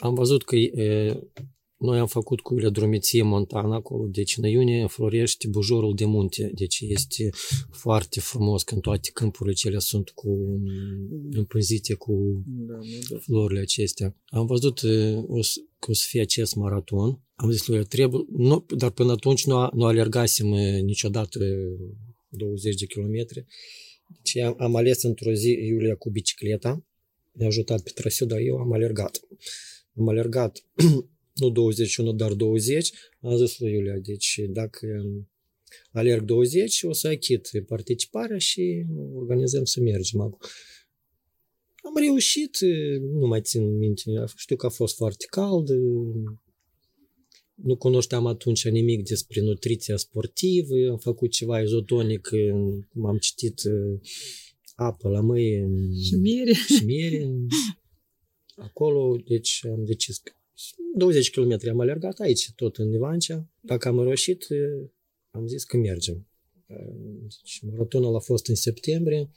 [0.00, 1.20] Am văzut că e,
[1.76, 6.50] noi am făcut cu ele drumeție montană acolo, deci în iunie înflorește bujorul de munte,
[6.54, 7.30] deci este
[7.70, 10.60] foarte frumos când toate câmpurile cele sunt cu
[11.30, 12.44] împânzite cu
[13.20, 14.16] florile acestea.
[14.26, 17.20] Am văzut e, o, să- că o să fie acest maraton.
[17.34, 21.38] Am zis lui, el, trebuie, nu, dar până atunci nu, a- nu alergasem e, niciodată
[22.28, 23.44] 20 de kilometri.
[24.22, 26.84] Deci am, am ales într-o zi Iulia cu bicicleta,
[27.32, 29.20] mi-a ajutat pe traseu, dar eu am alergat.
[29.96, 30.64] Am alergat
[31.40, 32.92] nu 21, dar 20.
[33.20, 34.86] Am zis lui Iulia, deci dacă
[35.92, 40.38] alerg 20, o să achit participarea și organizăm să mergem acolo.
[41.82, 42.58] Am reușit,
[43.00, 44.02] nu mai țin minte,
[44.36, 45.68] știu că a fost foarte cald,
[47.54, 52.28] nu cunoșteam atunci nimic despre nutriția sportivă, am făcut ceva izotonic,
[52.92, 53.60] m-am citit
[54.74, 55.68] apă la mâie
[56.02, 56.52] Și miere.
[56.52, 57.26] și miere.
[58.60, 60.32] Acolo, deci am decis că
[60.94, 63.48] 20 km am alergat aici, tot în Ivancea.
[63.60, 64.46] Dacă am reușit,
[65.30, 66.26] am zis că mergem.
[67.20, 69.30] Deci, maratonul a fost în septembrie.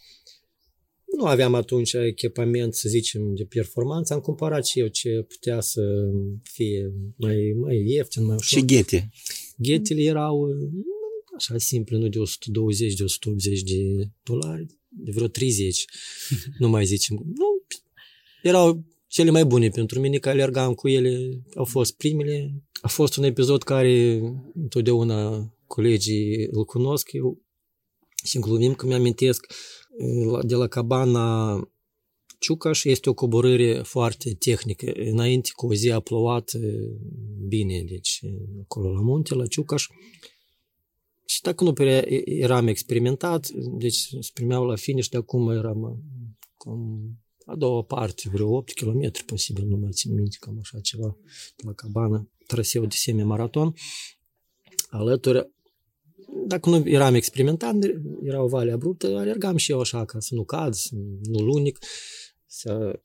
[1.17, 4.13] Nu aveam atunci echipament, să zicem, de performanță.
[4.13, 6.11] Am cumpărat și eu ce putea să
[6.43, 8.59] fie mai, mai ieftin, mai ușor.
[8.59, 9.09] Și ghete.
[9.57, 10.49] Ghetele erau
[11.37, 15.85] așa simple, nu de 120, de 180 de dolari, de vreo 30,
[16.59, 17.15] nu mai zicem.
[17.15, 17.65] Nu,
[18.41, 22.63] erau cele mai bune pentru mine, că alergam cu ele, au fost primele.
[22.81, 24.21] A fost un episod care
[24.53, 27.41] întotdeauna colegii îl cunosc, eu
[28.23, 29.53] și glumim că mi-amintesc
[30.41, 31.57] de la cabana
[32.39, 34.91] Ciucaș este o coborâre foarte tehnică.
[34.95, 36.51] Înainte cu o zi a plouat
[37.47, 38.21] bine, deci
[38.61, 39.87] acolo la munte, la Ciucaș.
[41.25, 46.03] Și dacă nu prea eram experimentat, deci se primeau la finish, de acum eram
[46.57, 47.01] cum
[47.45, 51.17] a doua parte, vreo 8 km, posibil, nu mai țin minte, cam așa ceva,
[51.55, 53.73] la cabană, traseu de semi-maraton.
[54.89, 55.51] Alături,
[56.47, 57.75] dacă nu eram experimentat,
[58.23, 61.79] era o vale abruptă, alergam și eu așa, ca să nu cad, să nu lunic.
[62.45, 63.03] S-a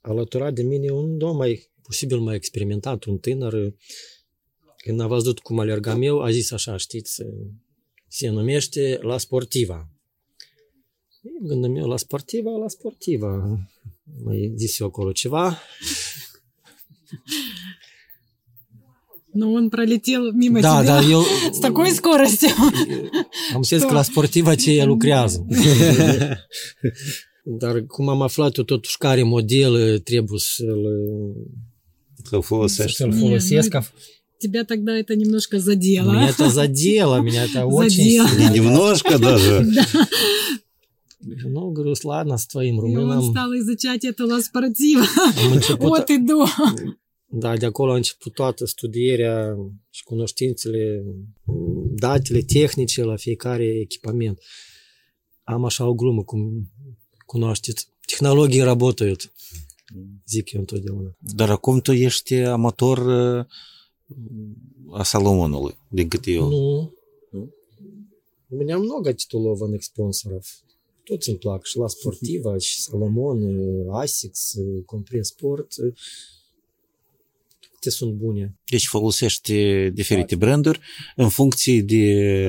[0.00, 3.74] alăturat de mine un domn mai, posibil mai experimentat, un tânăr,
[4.76, 7.22] când a văzut cum alergam eu, a zis așa, știți,
[8.08, 9.88] se numește La Sportiva.
[11.42, 13.58] Gândăm eu la sportiva, la sportiva.
[14.24, 15.56] Mai zis eu acolo ceva.
[19.32, 21.22] Но он пролетел mimo da, тебя da, eu...
[21.52, 22.48] с такой скоростью.
[23.54, 25.46] Am zis că la sportiva ce el lucrează.
[27.44, 30.84] Dar cum am aflat eu totuși care model trebuie să-l,
[32.22, 32.96] Să-l folosești.
[32.96, 33.76] să-l folosesc.
[34.46, 36.12] Тебя тогда это немножко задело.
[36.12, 38.28] Меня это задело, меня это очень Задело.
[38.28, 38.50] сильно.
[38.58, 39.66] Немножко даже.
[41.22, 43.30] Ну, говорю, ладно, с твоим И он румыном.
[43.30, 45.04] стал изучать это Ла Спортива
[45.44, 46.44] Am început, от и до.
[47.32, 49.56] da, de acolo a început toată studierea
[49.90, 51.04] și cunoștințele,
[51.94, 54.38] datele tehnice la fiecare echipament.
[55.44, 56.70] Am așa o glumă, cum
[57.26, 57.88] cunoașteți.
[58.06, 59.32] Технологии работают.
[60.26, 61.16] zic eu întotdeauna.
[61.18, 63.44] Dar acum tu ești amator uh,
[64.98, 66.48] a Salomonului, din câte eu.
[66.48, 66.92] Ну,
[68.52, 70.44] у меня много титулованных спонсоров.
[71.04, 73.38] toți îmi plac, și la Sportiva, și Salomon,
[73.90, 75.74] Asics, Compre Sport,
[77.70, 78.58] toate sunt bune.
[78.70, 79.52] Deci folosești
[79.90, 80.46] diferite da.
[80.46, 80.80] branduri
[81.16, 82.44] în funcție de,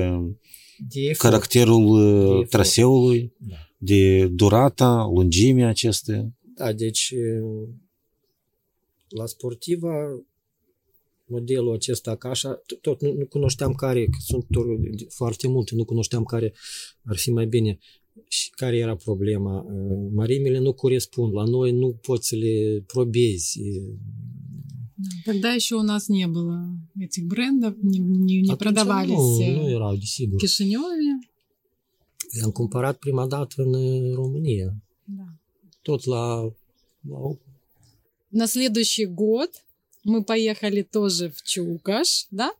[0.88, 3.54] de caracterul de traseului, da.
[3.78, 6.32] de durata, lungimea acestea.
[6.54, 7.14] Da, deci
[9.08, 10.22] la Sportiva
[11.32, 12.32] modelul acesta ca
[12.80, 14.46] tot nu, nu cunoșteam care, sunt
[15.08, 16.52] foarte multe, nu cunoșteam care
[17.04, 17.78] ar fi mai bine.
[18.56, 19.64] Care era problema.
[20.12, 23.60] Mărimile nu corespund, la noi nu poți să le probezi.
[25.24, 26.56] Тогда еще у нас не было
[27.06, 30.38] этих брендов, не, не, не продавались э, nu erau, в desigur.
[30.38, 31.12] Кишиневе.
[32.38, 34.74] Le-am cumpărat prima dată în uh, România.
[35.04, 35.26] Да.
[35.82, 36.52] Tot la,
[37.10, 37.36] la
[38.28, 39.50] На следующий год
[40.04, 42.50] мы поехали тоже в Чукаш, да?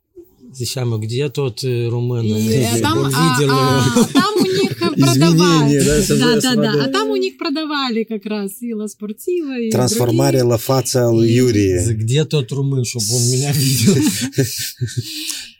[0.51, 1.63] ziceam, где uh?
[1.63, 4.52] И э, там, а, а, uh, там у
[4.95, 5.79] там продавали.
[6.19, 6.85] Да, да, да.
[6.85, 11.93] А там у них продавали как раз и Ла Спортива, и Трансформария Ла Фаца Юрия.
[11.93, 13.95] Где тот румын, чтобы он меня видел?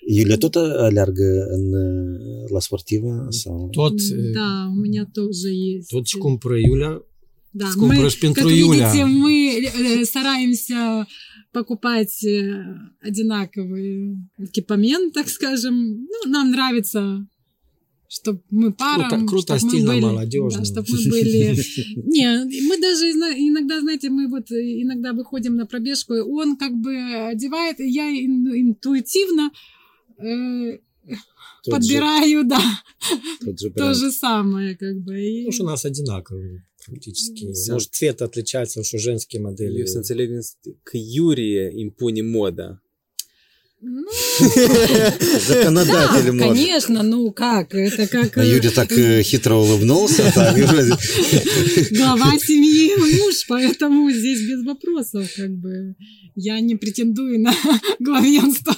[0.06, 3.30] Юля, тут э, аллергия э, на э, Ла Спортива?
[3.74, 3.98] Тот...
[4.34, 5.89] Да, у меня тоже есть.
[5.89, 7.00] Тот шкумпра Юля.
[7.54, 11.06] Да, мы, как видите, мы стараемся
[11.52, 12.26] покупать
[13.00, 16.08] одинаковый экипамент, так скажем.
[16.08, 17.28] Ну, нам нравится
[18.15, 20.60] чтобы мы пара, Круто- круто, чтоб мы стильно, были, молодежно.
[20.60, 21.56] Да, чтобы мы были...
[22.15, 26.93] Не, мы даже иногда, знаете, мы вот иногда выходим на пробежку, и он как бы
[27.32, 29.52] одевает, и я ин- интуитивно
[30.19, 30.78] э,
[31.63, 32.62] Тот же- подбираю, да,
[33.45, 35.19] тот же то же самое, как бы.
[35.19, 35.45] И...
[35.45, 37.52] ну, что у нас одинаковые практически.
[37.54, 37.73] Всё.
[37.73, 39.86] Может, цвет отличается, что женские модели.
[40.93, 42.78] Iurie impune moda.
[43.86, 44.08] Ну,
[45.48, 46.48] Законодатель Да, может.
[46.48, 50.32] конечно, ну как, это как А э, Юрий так э, хитро улыбнулся.
[50.34, 50.96] так, и вроде-
[51.98, 55.96] глава семьи муж, поэтому здесь без вопросов, как бы.
[56.36, 57.54] Я не претендую на
[58.00, 58.74] главенство.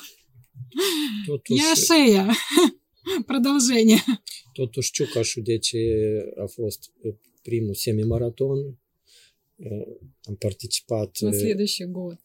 [1.50, 2.34] Я шея.
[3.28, 4.00] Продолжение.
[4.54, 5.76] totuși Ciucașul, deci
[6.44, 7.14] a fost eh,
[7.44, 8.58] primul semimaraton.
[9.58, 9.70] Eh,
[10.30, 12.16] Am participat На следующий год.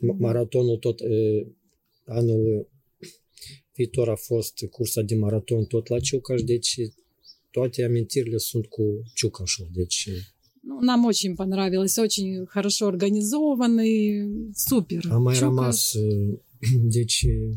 [0.81, 1.47] tot eh,
[2.11, 2.69] anul
[3.75, 6.77] viitor a fost cursa de maraton tot la Ciucaș, deci
[7.51, 9.69] toate amintirile sunt cu Ciucașul.
[9.73, 10.09] Deci
[10.63, 15.03] Ну, нам очень понравилось, очень хорошо организованный, супер.
[15.95, 17.57] Uh,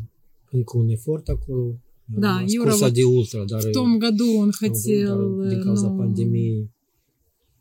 [0.50, 1.78] încă un efort acolo.
[2.14, 5.48] A Da, rămas Iura cursa вот de ultra, dar В том году он dar хотел,
[5.48, 6.70] din cauza но pandemiei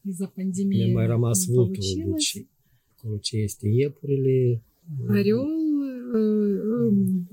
[0.10, 1.74] из-за пандемии mi-a mai rămas не vulturul.
[1.74, 2.32] получилось.
[2.34, 2.46] Deci,
[2.96, 4.62] acolo ce este iepurile,
[5.10, 5.63] Орел, э, э,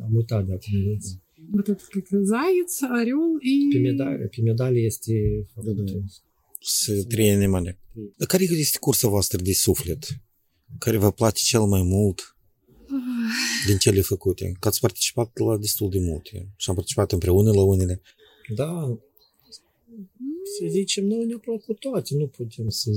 [0.06, 1.24] am uitat de acum.
[1.52, 3.72] вот этот как заяц, орел и...
[3.72, 5.14] Pe medalie, pe medalie este
[5.54, 6.04] făcută.
[6.60, 7.80] Sunt trei animale.
[8.18, 10.08] Dar care este cursa voastră de suflet?
[10.78, 12.38] Care vă place cel mai mult
[13.68, 14.52] din cele făcute?
[14.60, 18.02] Că ați participat la destul de multe și am participat împreună la unele.
[18.56, 18.98] Da,
[20.60, 22.90] să zicem, noi ne-au plăcut toate, nu putem să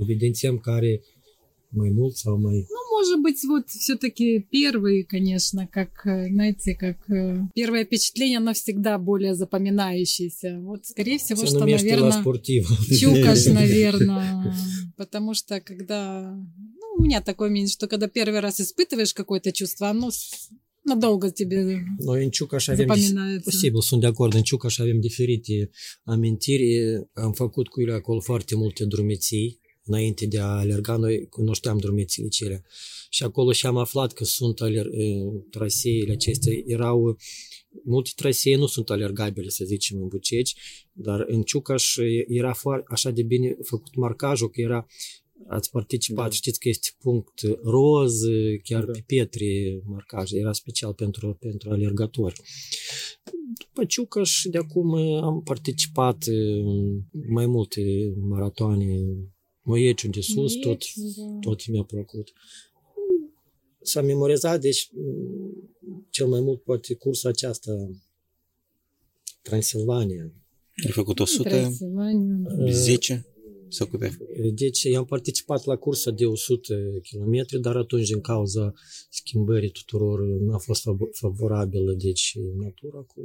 [0.00, 1.02] evidențiem care
[1.68, 2.54] mai mult sau mai...
[2.54, 8.53] Ну, может быть, вот все-таки первые, конечно, как, э, знаете, как э, первое впечатление, оно
[8.53, 10.59] всегда более запоминающееся.
[10.61, 12.23] Вот, скорее всего, Se что, наверное.
[13.01, 14.55] Чукаш, наверное.
[14.97, 16.31] Потому что когда...
[16.79, 20.09] Ну, у меня такое мнение, что когда первый раз испытываешь какое-то чувство, оно
[20.85, 23.49] надолго тебе Noi în Ciucaș avem запоминается.
[23.49, 24.33] Posibil, sunt de acord.
[24.33, 25.69] În Ciucaș avem diferite
[26.03, 26.65] amintiri.
[27.13, 29.59] Am făcut cu ele acolo foarte multe drumeții.
[29.85, 32.63] Înainte de a alerga, noi cunoșteam drumețiile cele.
[33.09, 36.53] Și acolo și am aflat că sunt aler- eh, traseele acestea.
[36.65, 37.17] Erau
[37.83, 40.55] multe trasee nu sunt alergabile, să zicem, în Buceci,
[40.91, 41.95] dar în Ciucaș
[42.27, 44.87] era foarte, așa de bine făcut marcajul, că era
[45.47, 46.35] ați participat, Da.
[46.35, 48.21] știți că este punct roz,
[48.63, 48.91] chiar Da.
[48.91, 52.41] pe pietre marcaj, era special pentru, pentru alergători.
[53.57, 54.93] După Ciucaș, de acum
[55.23, 57.81] am participat în mai multe
[58.19, 59.05] maratoane,
[59.65, 61.39] Moieciu de sus, tot, Moieciu, da.
[61.39, 62.33] tot mi-a plăcut.
[63.81, 65.69] S-a memorizat, deci m,
[66.09, 67.89] cel mai mult poate cursa aceasta,
[69.41, 70.31] Transilvania.
[70.85, 72.71] Ai făcut 100, Transilvania, да.
[72.71, 73.25] 10
[73.69, 74.03] sau câte?
[74.03, 74.55] ai făcut?
[74.55, 76.75] Deci eu am participat la cursa de 100
[77.11, 78.73] km, dar atunci din cauza
[79.09, 83.21] schimbării tuturor n-a fost favo- favorabilă, deci natura cu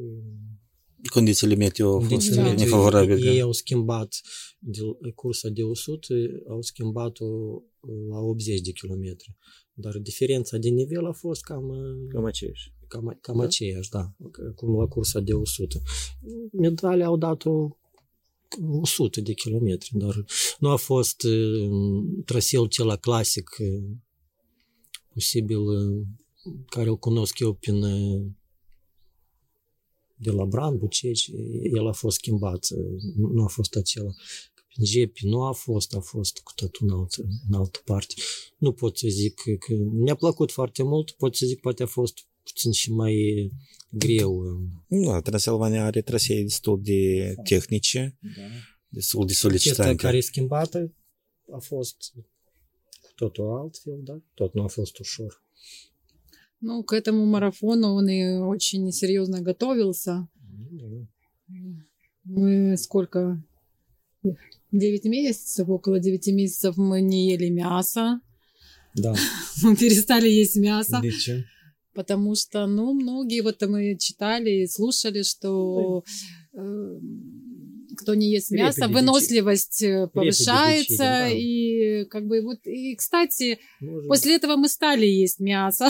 [1.09, 2.49] Condițiile meteo au fost Condițiile Da.
[2.49, 3.31] meteo, nefavorabile.
[3.31, 3.43] Ei da.
[3.43, 4.21] au schimbat
[4.59, 4.81] de,
[5.15, 6.15] cursa de 100,
[6.49, 7.25] au schimbat-o
[8.11, 9.35] la 80 de kilometri.
[9.73, 11.71] Dar diferența de nivel a fost cam,
[12.09, 12.73] Cam aceeași.
[12.89, 14.15] cam, cam aceeași, da,
[14.55, 15.83] cum la cursa de 100.
[16.53, 17.77] Medalia au dat-o
[18.83, 20.25] 100 de kilometri, dar
[20.59, 21.71] nu a fost uh,
[22.25, 23.91] traseul cel clasic, uh,
[25.13, 26.07] posibil, uh,
[26.67, 28.27] care îl cunosc eu prin uh,
[30.23, 31.31] de la Bran, Buceci,
[31.73, 33.03] el a fost schimbat, uh,
[33.33, 34.11] nu a fost acela.
[34.69, 38.15] Prin Jepi nu a fost, a fost cu totul în altă, în altă parte.
[38.59, 41.87] Nu pot să zic că, că mi-a plăcut foarte mult, pot să zic poate a
[41.87, 43.51] fost puțin și mai
[43.91, 44.37] greu.
[44.89, 48.19] uh, Da, Transilvania are trasee destul de tehnice,
[48.89, 50.03] destul de Acesta solicitante.
[50.03, 50.95] care e schimbată
[51.53, 51.97] a fost
[53.01, 54.23] cu totul altfel, da?
[54.35, 55.45] Tot nu a fost ușor.
[56.61, 60.29] Ну, к этому марафону он и очень серьезно готовился.
[62.25, 63.43] Мы сколько?
[64.71, 68.21] Девять месяцев, около девяти месяцев мы не ели мясо.
[68.97, 69.15] Da.
[69.63, 71.01] Мы перестали есть мясо.
[71.01, 71.45] Ce?
[71.95, 76.05] Потому что, ну, многие, вот мы читали и слушали, что
[76.53, 76.99] э,
[78.01, 80.97] кто не ест мясо, выносливость э, повышается.
[80.99, 81.29] да.
[81.29, 85.89] И как бы вот, и, кстати, Может, после этого мы стали есть мясо.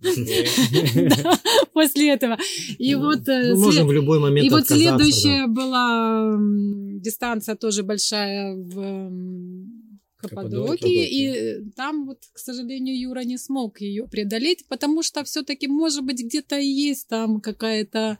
[1.72, 2.38] После этого.
[2.78, 6.36] И вот э, можем в любой момент и вот следующая была
[7.00, 9.10] дистанция тоже большая в
[10.18, 15.68] Каппадокии, и э, там вот, к сожалению, Юра не смог ее преодолеть, потому что все-таки,
[15.68, 18.18] может быть, где-то и есть там какая-то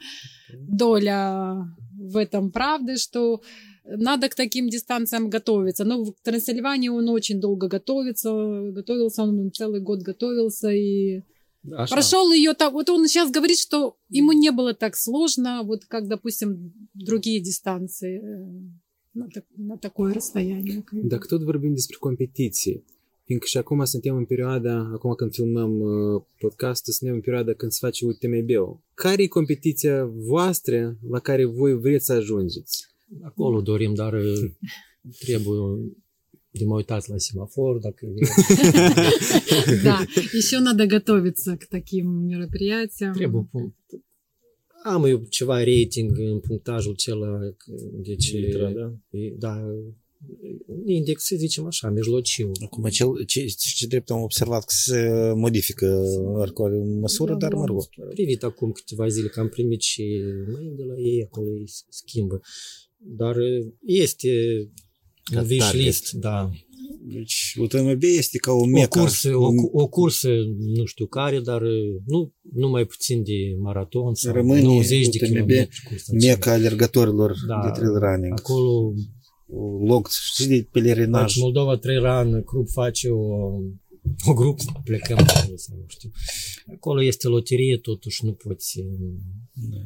[0.52, 1.56] доля
[1.92, 3.42] в этом правды, что
[3.84, 5.84] надо к таким дистанциям готовиться.
[5.84, 8.30] Но в Трансильвании он очень долго готовится,
[8.70, 11.22] готовился, он целый год готовился и
[11.76, 11.94] Așa.
[11.94, 12.72] Прошел ее так.
[12.72, 18.22] Вот он сейчас говорит, что ему не было так сложно, вот как, допустим, другие дистанции
[19.14, 20.84] э, на, так- на такое расстояние.
[21.02, 22.84] Dacă tot vorbim despre competiții,
[23.24, 27.72] fiindcă și acum suntem în perioada, acum când filmăm uh, podcastul, suntem în perioada când
[27.72, 28.80] se face UTMB-ul.
[28.94, 32.86] Care e competiția voastră la care voi vreți să ajungeți?
[33.22, 34.50] Acolo dorim, dar uh,
[35.18, 35.92] trebuie
[36.50, 38.26] de mă uitați la semafor, dacă e-
[39.82, 39.98] Да,
[40.40, 43.12] еще надо готовиться к таким мероприятиям.
[43.12, 43.46] trebuie
[44.84, 47.38] am eu ceva rating în punctajul acela,
[47.92, 48.92] deci, Litra, da?
[49.18, 49.64] e- da,
[50.86, 52.50] index, să zicem așa, mijlociu.
[52.64, 55.86] Acum, cel, ce, ce drept am observat că se modifică
[56.34, 57.82] oricare măsură, dar mă rog.
[58.08, 60.22] privit acum câteva zile că am primit și
[60.52, 62.40] mail de la ei, acolo îi schimbă.
[62.96, 63.36] Dar
[63.84, 64.28] este
[65.22, 65.84] Ca un wish target.
[65.84, 66.50] list, da.
[67.00, 69.00] Deci, UTMB este ca o O meca.
[69.00, 70.28] cursă, o, cu- o cursă,
[70.58, 71.62] nu știu care, dar
[72.06, 75.80] nu, nu mai puțin de maraton sau Rămâne 90 de UTMB kilometri.
[75.88, 76.34] cursa aceea.
[76.34, 77.60] meca alergătorilor Da.
[77.64, 78.32] de trail running.
[78.38, 78.92] Acolo
[79.86, 81.20] Loc și de pelerinaj.
[81.20, 83.24] faci Moldova Trail Run, grup face o,
[84.26, 86.10] o grup, plecăm acolo sau nu știu.
[86.74, 88.80] Acolo este loterie, totuși nu poți...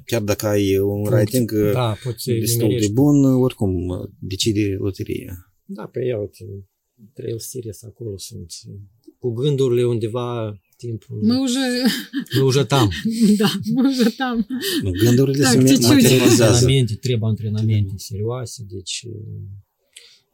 [0.05, 2.93] Chiar dacă ai un rating Da, poți destul de nimerești.
[2.93, 3.73] bun, oricum
[4.19, 5.53] decide loteria.
[5.65, 6.45] Da, pe ea, uite,
[7.14, 8.54] Trail Series acolo sunt.
[9.20, 11.20] Cu gândurile undeva timpul.
[11.24, 11.60] Мы уже,
[12.38, 12.90] Мы уже там.
[13.38, 14.46] да, мы уже там.
[14.84, 15.82] Nu, Gândurile Так, se чуть-чуть.
[15.88, 16.44] materializează.
[16.44, 19.06] Antrenamente, trebuie antrenamente serioase, deci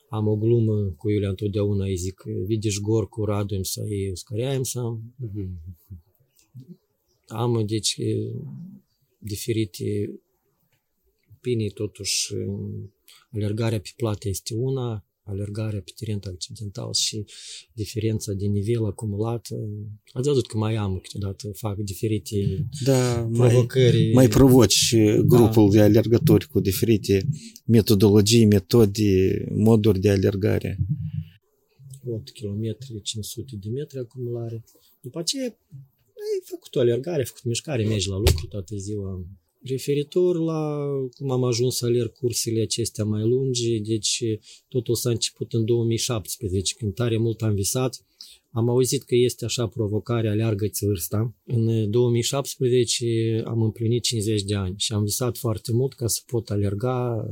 [0.10, 4.82] am o glumă cu Iulia întotdeauna, îi zic, vidiš gorku, radujem и ускоряемся.
[7.28, 7.96] Am, deci,
[9.18, 10.20] diferite
[11.38, 12.34] opinii, totuși,
[13.32, 17.25] alergarea pe plată este una, alergarea pe teren accidental și
[17.73, 19.49] diferența de nivel acumulat.
[20.13, 24.13] Ați văzut că mai am câteodată, fac diferite Da, mai, provocări.
[24.13, 24.95] mai provoci
[25.27, 27.29] grupul de alergători cu diferite
[27.67, 30.79] metodologii, metode, moduri de alergare.
[32.05, 34.65] 8 km, 500 de metri acumulare.
[35.01, 39.27] După aceea ai făcut o alergare, ai făcut mișcare, mergi la lucru toată ziua.
[39.63, 40.87] Referitor la
[41.17, 44.25] cum am ajuns să alerg cursele acestea mai lungi, deci
[44.69, 48.03] totul s-a început în 2017, când tare mult am visat.
[48.51, 51.35] Am auzit că este așa provocarea, aleargă-ți vârsta.
[51.45, 56.51] În 2017 am împlinit 50 de ani și am visat foarte mult ca să pot
[56.51, 57.27] alerga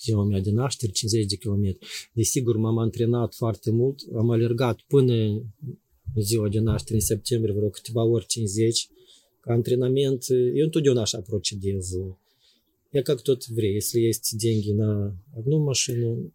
[0.00, 1.86] ziua mea de naștere, 50 de kilometri.
[2.12, 5.14] Desigur, m-am antrenat foarte mult, am alergat până
[6.14, 8.99] în ziua de naștere, în septembrie, vreo câteva ori 50, ca
[9.46, 10.22] antrenament.
[10.54, 11.86] Eu întotdeauna așa procedez.
[12.92, 16.32] Я как тот еврей, если есть деньги на одну машину,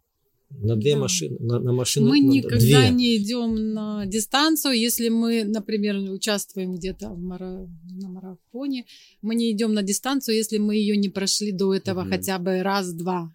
[0.62, 0.98] На две Да.
[1.00, 2.06] машины, на, на машину.
[2.08, 2.90] Мы на- никогда две.
[2.90, 7.66] не идем на дистанцию, если мы, например, участвуем где-то в мара-
[8.02, 8.84] на марафоне,
[9.22, 12.10] мы не идем на дистанцию, если мы ее не прошли до этого Мгм.
[12.10, 13.34] хотя бы раз-два.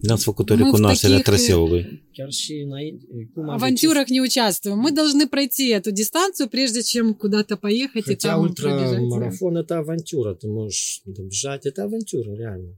[0.00, 4.78] В recunoaștere a таких, înainte, cum В am авантюрах не участвуем.
[4.78, 9.00] Мы должны пройти эту дистанцию, прежде чем куда-то поехать и Хотя там пробежать.
[9.00, 12.72] ультрамарафон это авантюра, ты можешь бежать, это авантюра, реально.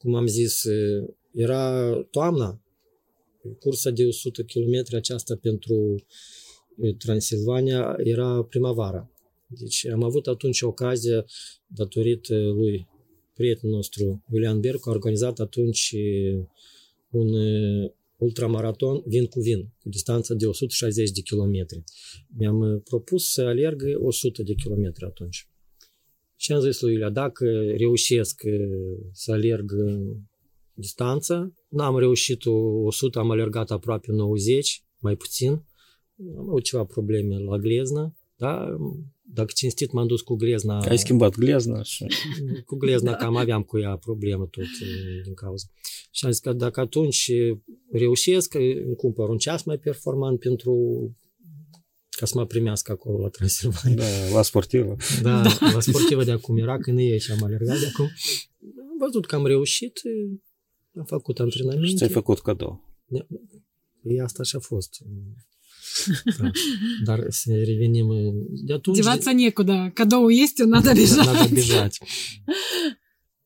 [0.00, 0.66] Cum am zis,
[1.34, 1.62] era
[2.10, 2.60] toamna,
[3.60, 5.96] cursa de 100 km aceasta pentru
[6.98, 9.10] Transilvania era primăvara.
[9.46, 11.24] Deci am avut atunci ocazia,
[11.66, 12.86] datorită lui
[13.38, 16.46] prietenul nostru, Iulian Bercu, a organizat atunci e,
[17.10, 21.84] un e, ultramaraton vin cu vin, cu distanță de 160 de kilometri.
[22.36, 25.48] Mi-am uh, propus să alerg 100 de kilometri atunci.
[26.36, 27.44] Și am zis lui Iulia, dacă
[27.76, 30.16] reușesc uh, să alerg uh,
[30.72, 32.52] distanță, n-am reușit o
[32.84, 35.50] 100, am alergat aproape 90, mai puțin.
[36.36, 38.76] Am avut ceva probleme la gleznă, da?
[39.34, 42.06] Dacă cinstit m-am dus cu glezna, Ai schimbat glezna și...
[42.66, 45.66] cu glezna cam aveam cu ea problemă tot uh, din cauza.
[46.10, 47.30] Și am zis că dacă atunci
[47.92, 50.74] reușesc, îmi cumpăr un ceas mai performant pentru
[52.18, 53.96] ca să mă primească acolo la Transilvania.
[53.96, 54.96] Da, la sportivă.
[55.22, 58.04] Da, la sportivă de acum era când e și am alergat de acum.
[58.64, 60.00] Am văzut că am reușit,
[60.96, 61.86] am făcut antrenamente.
[61.86, 62.84] Și ți-ai făcut cadou.
[64.02, 64.90] E asta și a fost.
[66.37, 66.51] Da.
[67.03, 68.07] Dar să ne revenim.
[68.49, 68.97] De atunci...
[68.97, 69.91] Деваться некуда.
[69.95, 71.25] Кадоу есть, надо бежать.
[71.25, 71.97] Надо bежать.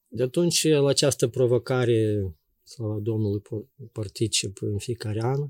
[0.08, 2.22] De atunci, la această provocare,
[2.64, 5.49] slava Domnului, po- particip în fiecare an.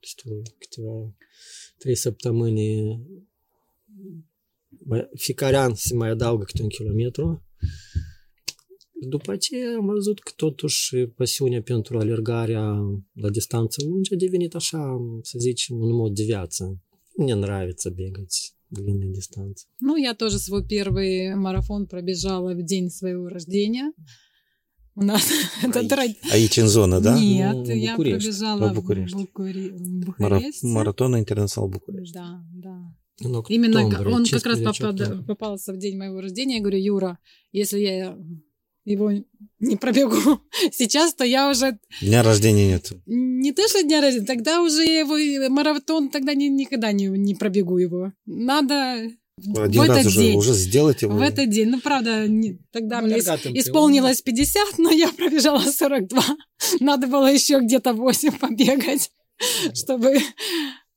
[0.00, 1.14] Știu, câteva,
[1.78, 3.00] trei săptămâni.
[4.84, 7.42] Mai- Fiecare an se mai adaugă câte un kilometru.
[9.05, 12.63] După aceea am văzut că totuși pasiunea pentru alergarea
[13.13, 16.77] la distanță lungă a devenit așa, să zicem, un mod de viață.
[17.17, 18.35] Мне нравится бегать
[18.79, 19.67] длинные дистанции.
[19.87, 23.87] Ну, я тоже свой первый марафон пробежала в день своего рождения.
[24.95, 25.23] У нас
[25.67, 26.65] это Aici, традиция.
[26.67, 27.13] zonă, da?
[27.19, 29.15] Нет, Ну, я пробежала в București.
[29.15, 29.73] Букуре-
[30.05, 30.67] Бухаресте.
[30.67, 32.13] Maratonul Internațional București.
[32.13, 32.27] Да,
[32.65, 32.75] да.
[33.23, 35.25] În Именно он как раз 15 попад- octombrie.
[35.25, 36.55] попался в день моего рождения.
[36.55, 37.19] Я говорю, Юра,
[37.51, 38.17] если я
[38.85, 39.11] его
[39.59, 42.91] не пробегу сейчас, то я уже Dня rождения нет.
[43.05, 47.35] не то, что дня рождения, тогда уже я его марафон тогда ни- никогда не, не
[47.35, 48.11] пробегу его.
[48.25, 49.09] Надо
[49.55, 50.37] Один в раз этот уже, день.
[50.37, 51.15] уже сделать его.
[51.15, 55.59] В этот день, ну правда, не- тогда Ну, мне ис- исполнилось 50, но я пробежала
[55.61, 56.21] 42.
[56.81, 59.11] Надо было еще где-то 8 побегать,
[59.73, 60.17] чтобы,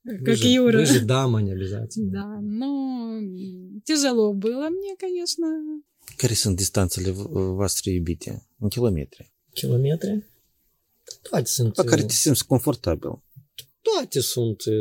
[0.05, 0.78] Вы как же- Юра.
[0.80, 2.11] Вы же дама, не обязательно.
[2.12, 5.47] Да, ну, тяжело было мне, конечно.
[6.17, 8.47] Care sunt distanțele v- voastre iubite?
[8.59, 9.32] În kilometri.
[9.53, 10.24] Kilometri?
[11.22, 11.74] Toate sunt...
[11.74, 13.22] Pe care te simți confortabil.
[13.82, 14.65] Toate sunt...
[14.65, 14.74] uh,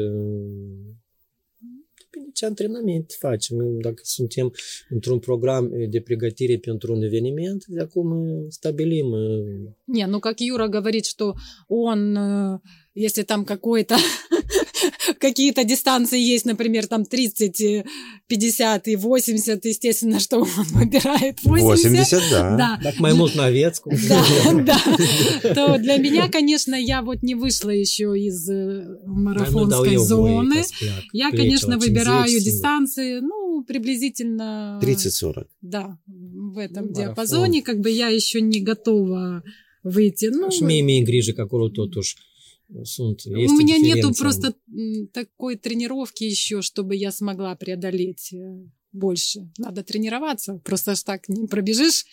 [1.98, 3.80] Depinde ce antrenament facem.
[3.80, 4.52] Dacă suntem
[4.88, 10.38] într-un program de pregătire pentru un eveniment, de acum uh, stabilim uh, Не, ну как
[10.40, 11.34] Юра говорит, что
[11.68, 12.60] он, э,
[12.95, 13.97] если там какой-то
[15.19, 17.85] какие-то дистанции есть, например, там 30, э,
[18.27, 21.91] 50 и 80, естественно, что он выбирает 80.
[21.91, 22.57] 80, da.
[22.57, 24.23] Да, mai mult n-aveți, cum Да,
[24.63, 25.53] да.
[25.53, 30.63] То для меня, конечно, я вот не вышла еще из э, марафонской зоны.
[31.11, 34.79] Я, конечно, выбираю дистанции, ну, приблизительно...
[34.81, 35.45] 30-40.
[35.61, 39.43] Да, в этом Ну, диапазоне, как бы я еще не готова
[39.83, 40.27] выйти.
[40.27, 41.69] Ну, Și mie mi grijă că acolo
[42.73, 43.21] totuși sunt.
[43.47, 44.53] у меня нету просто
[45.11, 49.39] такой тренировки еще, чтобы я смогла преодолеть э, больше.
[49.57, 52.05] Надо тренироваться, просто ж так не пробежишь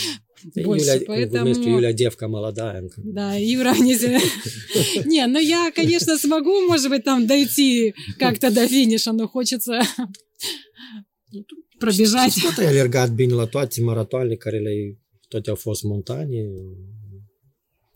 [0.64, 1.52] больше, Iulia, cum поэтому...
[1.52, 2.88] glumesc, Iulia девка молодая.
[2.96, 3.94] Да, Юра не...
[5.04, 9.80] Не, ну я, конечно, смогу, может быть, там дойти как-то до финиша, но хочется
[11.78, 12.32] пробежать.
[12.32, 14.98] Și tot ai alergat bine la toate maratoanele care le-ai,
[15.28, 16.24] toate au fost montane.
[16.26, 17.89] Ale- Ai alergat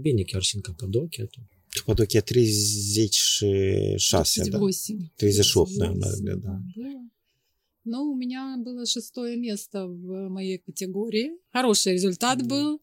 [0.00, 1.24] bine chiar și în Capadocia.
[1.68, 4.58] Capadocia 36, da?
[4.58, 5.16] 38.
[5.16, 6.62] 38, наверное, да.
[7.82, 11.32] Ну, у меня было шестое место в моей категории.
[11.50, 12.78] Хороший результат был.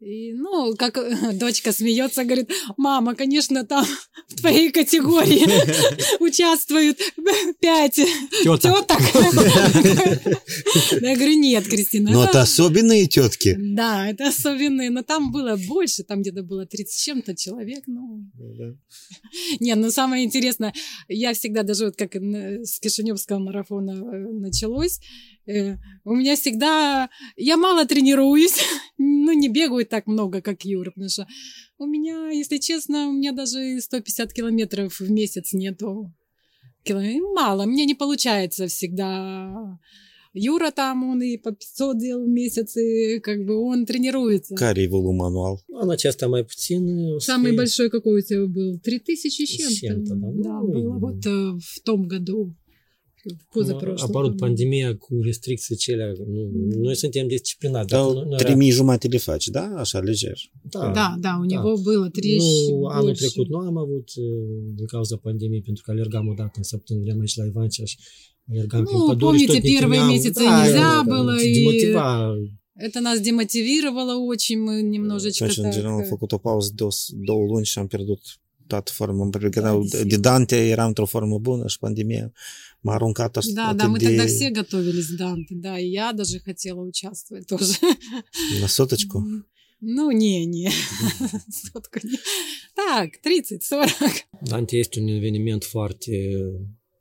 [0.00, 0.96] И, ну, как
[1.38, 3.84] дочка смеется, говорит, мама, конечно, там
[4.28, 5.44] в твоей категории
[6.22, 6.98] участвуют
[7.60, 9.00] пять Теток.
[11.02, 12.12] Я говорю, нет, Кристина.
[12.12, 13.56] Но это- особенные тетки.
[13.58, 18.24] Да, это особенные, но там было больше, там где-то было 30 с чем-то человек, ну...
[19.58, 20.74] Не, ну самое интересное,
[21.08, 25.00] я всегда даже вот как с Кишиневского марафона э, началось,
[25.46, 27.08] э, у меня всегда...
[27.36, 28.58] Я мало тренируюсь,
[29.34, 31.26] ну, не бегают так много, как Юра, потому что
[31.78, 36.12] у меня, если честно, у меня даже 150 километров в месяц нету.
[37.34, 39.78] Мало, мне не получается всегда.
[40.34, 44.54] Юра там, он и по 500 делал в месяц, и как бы он тренируется.
[44.54, 45.56] Care e volumul anual?
[45.82, 48.78] Она часто o să Самый большой какой у тебя был?
[48.78, 49.74] 3000 с чем-то.
[49.74, 50.28] С чем-то, да.
[50.34, 52.54] Да, Ну, было вот э, в том году.
[53.27, 54.05] В A позапрошлом.
[54.09, 54.39] apărut по-моему.
[54.45, 56.13] pandemia cu restricții cele.
[56.27, 56.41] Nu,
[56.81, 57.87] noi suntem disciplinați.
[57.87, 59.65] Dar Dacă nu- nu era- 3000 jumate le faci, da?
[59.83, 60.37] Așa, leger.
[60.73, 61.51] Da, Да, да, у Да.
[61.53, 63.21] него было три Nu, anul больше.
[63.25, 64.25] trecut nu am avut uh,
[64.77, 67.97] din cauza pandemiei, pentru că alergam o dată în săptămână, veneam aici la Ivancea și
[68.51, 70.09] alergam prin Nu, pădure și tot помните, ne первые chinuiam.
[70.15, 72.05] месяцы Da, нельзя da, было, te и- demotiva.
[72.87, 76.69] Это нас демотивировало очень, мы немножечко Atunci, în так, general, am э, făcut o pauză
[76.75, 76.87] de o,
[77.29, 78.21] două luni și am pierdut
[78.67, 79.23] toată forma.
[79.23, 80.07] Mă pregăteam desigur.
[80.11, 82.31] de Dante, eram într-o formă bună și pandemia
[82.82, 83.48] Марун Катас.
[83.52, 87.74] Да, а да, мы тогда все готовились, Данте, да, и я даже хотела участвовать тоже.
[88.60, 89.24] На соточку?
[89.80, 90.70] Ну, не, не.
[91.50, 92.18] Сотку не.
[92.74, 93.88] Так, 30-40.
[94.42, 96.58] Данте есть у него элемент в арте э,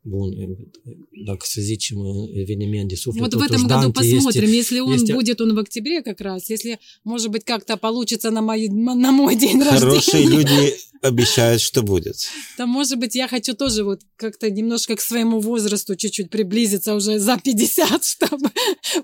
[0.10, 0.58] foarte bun,
[1.26, 1.98] dacă să zicem
[2.34, 3.22] eveniment de suflet.
[3.22, 6.80] Вот в этом году посмотрим, если он este- будет он в октябре как раз, если,
[7.04, 8.68] может быть, как-то получится на мой,
[9.06, 12.16] на мой день Хорошие рождения, люди обещают, что будет.
[12.58, 17.20] то, может быть, я хочу тоже вот как-то немножко к своему возрасту чуть-чуть приблизиться уже
[17.20, 18.50] за 50, чтобы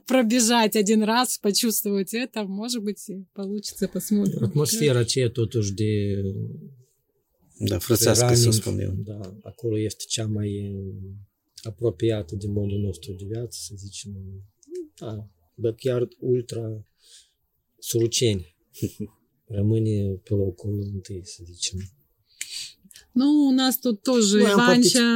[0.05, 4.43] пробежать один раз, почувствовать это, может быть, получится, посмотрим.
[4.43, 5.91] Atmosfera aceea totuși de
[7.58, 8.92] Da, frățească să running, spun eu.
[9.04, 10.72] Da, acolo este cea mai eh,
[11.62, 14.12] apropiată de modul nostru de viață, să zicem.
[14.94, 16.84] Da, dar chiar ultra
[17.78, 18.56] suruceni.
[19.46, 21.78] Rămâne pe locul întâi, să zicem.
[23.12, 25.08] Ну, у нас тут тоже Ну, я Иванча,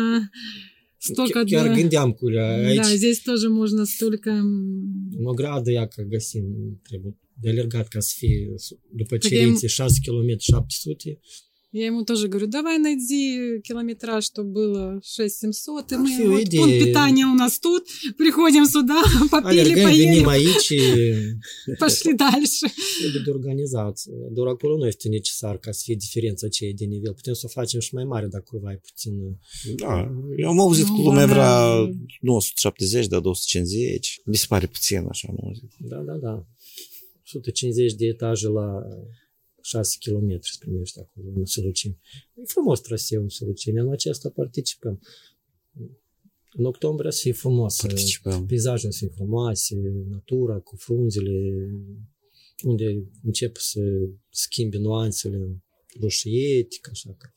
[0.98, 1.44] столько...
[1.44, 1.74] Chiar да.
[1.74, 4.30] gândeam cu aici, Да, здесь тоже можно столько...
[4.30, 6.44] м, în ogradă, ia că găsim,
[6.82, 8.54] trebuie de alergat ca să fie
[8.90, 11.20] după Так я cerințe 6 km 700.
[11.77, 16.41] Я ему тоже говорю, давай найди километраж, чтобы было 6-700, и Ну, мы, всё, вот
[16.41, 16.61] идея.
[16.61, 17.83] пункт питания у нас тут,
[18.17, 18.99] приходим сюда,
[19.31, 22.65] попили, venim поели, aici, пошли дальше.
[23.27, 23.97] organizat.
[24.31, 27.13] Doar acolo nu este necesar ca să fie diferența aceea de nivel.
[27.13, 29.37] Putem să o facem și mai mare dacă cumva e puțin...
[29.75, 31.89] Da, eu am auzit lumea da, vrea da.
[32.21, 34.21] 970, dar 250.
[34.25, 35.71] Mi se pare puțin așa, am auzit.
[35.77, 36.45] Da, da, da.
[37.23, 38.81] 150 de etaje la
[39.67, 41.99] 6 km se primește acolo în Săruceni.
[42.33, 43.79] E frumos traseu în Săruceni.
[43.79, 45.01] Anul acesta participăm.
[46.51, 47.81] În octombrie să fie frumos.
[47.81, 48.45] Participăm.
[48.45, 49.75] Peisajul să fie frumoase,
[50.09, 51.31] natura cu frunzele,
[52.63, 53.81] unde încep să
[54.29, 55.61] schimbe nuanțele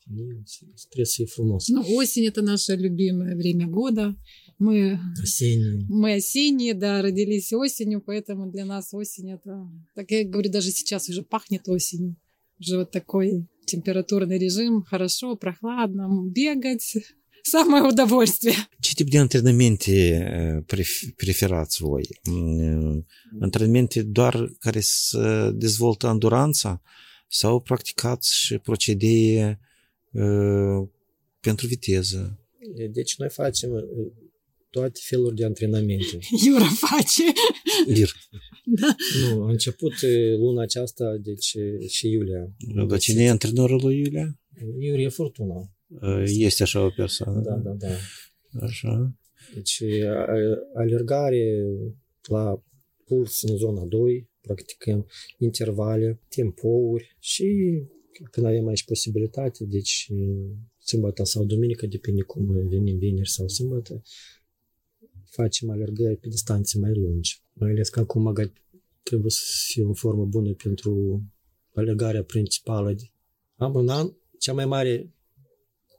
[0.03, 0.43] feminin.
[0.89, 1.67] Trebuie să fie frumos.
[1.67, 4.15] Ну, осень это наше любимое время года.
[4.57, 5.85] Мы, Осенний.
[5.89, 9.51] мы осенние, да, родились осенью, поэтому для нас осень это...
[9.95, 12.15] Так я говорю, даже сейчас уже пахнет осенью.
[12.59, 16.97] Уже вот такой температурный режим, хорошо, прохладно, бегать,
[17.43, 18.55] самое удовольствие.
[18.79, 22.03] Ce tip de antrenamente pref- preferați voi?
[23.39, 26.81] Antrenamente doar care să dezvoltă anduranța
[27.33, 29.59] S-au practicat și procedee
[30.11, 30.87] uh,
[31.39, 32.39] pentru viteză.
[32.91, 33.83] Deci noi facem ă,
[34.69, 36.19] toate feluri de antrenamente.
[36.45, 37.23] Iura face.
[37.87, 38.11] Vir.
[38.63, 38.95] Da.
[39.21, 41.55] Nu, a început ă, luna aceasta, deci
[41.87, 42.51] și Iulia.
[42.75, 44.39] Da, dar cine e antrenorul lui Iulia?
[44.79, 45.71] Iurie Fortuna.
[46.25, 47.41] Este așa o persoană.
[47.41, 47.87] Da, da, da.
[47.87, 48.65] da.
[48.65, 49.15] Așa.
[49.53, 49.83] Deci
[50.75, 51.63] alergare
[52.21, 52.63] la
[53.05, 57.81] puls în zona 2, practicăm intervale, tempouri și
[58.31, 64.01] când avem aici posibilitate, deci uh, sâmbătă sau duminică, depinde cum venim vineri sau sâmbătă,
[65.25, 67.41] facem alergări pe distanțe mai lungi.
[67.53, 68.53] Mai ales că acum gă-
[69.03, 71.21] trebuie să fie în formă bună pentru
[71.73, 72.95] alergarea principală.
[73.55, 75.13] Am un an cea mai mare,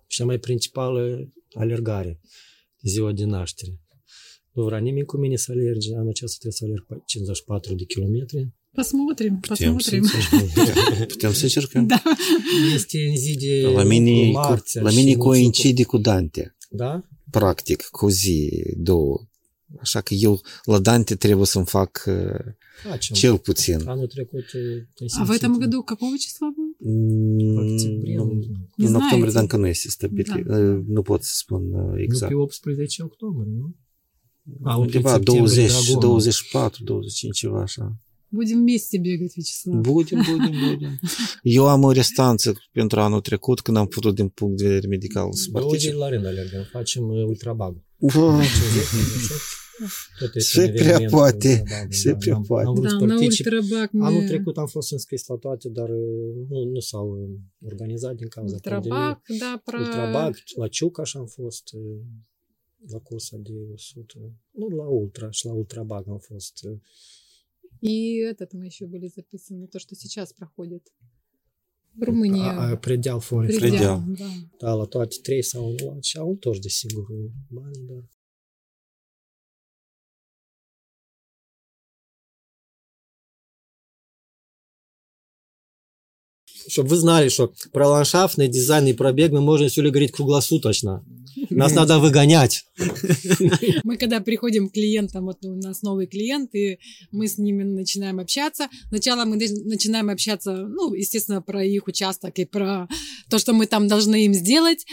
[0.07, 2.21] cea mai principală alergare,
[2.83, 3.81] ziua de naștere
[4.52, 7.84] Nu vrea nimeni cu mine să alerge, anul acesta trebuie să alerg pe 54 de
[7.84, 8.50] kilometri.
[8.72, 10.02] Посмотрим, Putem să, посмотрим.
[10.56, 11.06] încercăm.
[11.08, 11.88] Putem să încercăm.
[11.88, 12.04] Да.
[12.74, 16.56] Este în zi de La mine, cu, marțea la și mine început- coincide cu Dante.
[16.70, 17.04] Da?
[17.32, 19.28] practic, cu zi, două.
[19.80, 22.14] Așa că eu la Dante trebuie să-mi fac uh,
[22.90, 23.16] Facem.
[23.16, 23.88] cel puțin.
[23.88, 25.42] Anul trecut uh, ai А в simțit?
[25.44, 26.78] этом году какого числа будет?
[26.80, 28.54] Mm, Octombrie, nu- nu știu.
[28.76, 29.32] Не În octombrie, знаете?
[29.34, 30.28] dar încă nu este stabilit.
[30.46, 30.58] Da.
[30.58, 32.32] Uh, Nu pot să spun uh, Nu exact.
[32.32, 33.76] pe 18 octombrie, nu?
[34.64, 36.00] A, un Undeva septembrie 20, Dragonul.
[36.00, 37.96] 24, 25, ceva așa.
[38.30, 39.82] Будем вместе бегать, Вячеслав.
[39.82, 41.00] Budem, budem, budem.
[41.42, 45.34] Eu am o restanță pentru anul trecut, când am putut din punct de vedere medical
[45.34, 45.90] să Două particip.
[45.90, 47.76] zile la rând alergăm, facem uh, ultrabag.
[47.98, 48.44] Uf, 50,
[48.90, 49.42] 58.
[50.20, 52.68] Tot este Se un prea eveniment poate, ultrabac, se prea am- poate.
[52.68, 53.46] Am vrut Да, să на particip.
[53.46, 54.06] ультрабак мы...
[54.06, 58.28] Anul trecut am fost înscris la toate, dar uh, nu, nu s-au uh, organizat din
[58.28, 58.92] cauza pandemiei.
[58.92, 59.78] Ультрабак, да, про...
[59.80, 61.82] Ultrabac, la Ciucaș am fost uh,
[62.89, 64.33] La cursa de 100.
[64.51, 66.65] Nu la Ultra, și la Ultrabac am fost.
[66.65, 66.79] uh,
[67.81, 70.85] И этот мы еще были записаны, то, что сейчас проходит.
[71.95, 72.41] В Румынии.
[72.49, 73.59] a- a- Predeal Forest.
[73.59, 74.03] Предел, Предел.
[74.17, 74.31] да.
[74.59, 77.07] Da, la toate trei s-au luat și au întors, desigur,
[77.49, 78.09] bani, dar...
[86.69, 91.05] Чтобы вы знали, что про ландшафтный дизайн и пробег мы можем все говорить круглосуточно.
[91.51, 92.65] Нас надо выгонять.
[93.85, 96.79] Мы когда приходим к клиентам, вот у нас новый клиент, и
[97.11, 98.69] мы с ними начинаем общаться.
[98.89, 102.89] Сначала мы начинаем общаться, ну, естественно, про их участок и про
[103.31, 104.87] то, что мы там должны им сделать.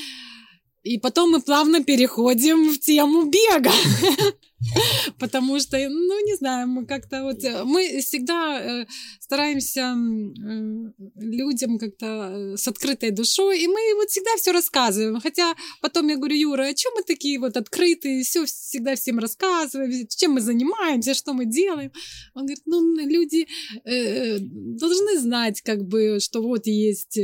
[0.84, 3.72] И потом мы плавно переходим в тему бега.
[5.20, 7.44] Потому что, ну, не знаю, мы как-то вот...
[7.44, 8.86] э, Мы всегда э,
[9.20, 15.20] стараемся э, людям как-то с открытой душой, и мы вот всегда все рассказываем.
[15.22, 20.08] Хотя потом я говорю, Юра, а чем мы такие вот открытые, все всегда всем рассказываем,
[20.08, 21.92] чем мы занимаемся, что мы делаем.
[22.34, 23.48] Он говорит, ну, люди
[23.86, 27.20] должны знать, как бы, что вот есть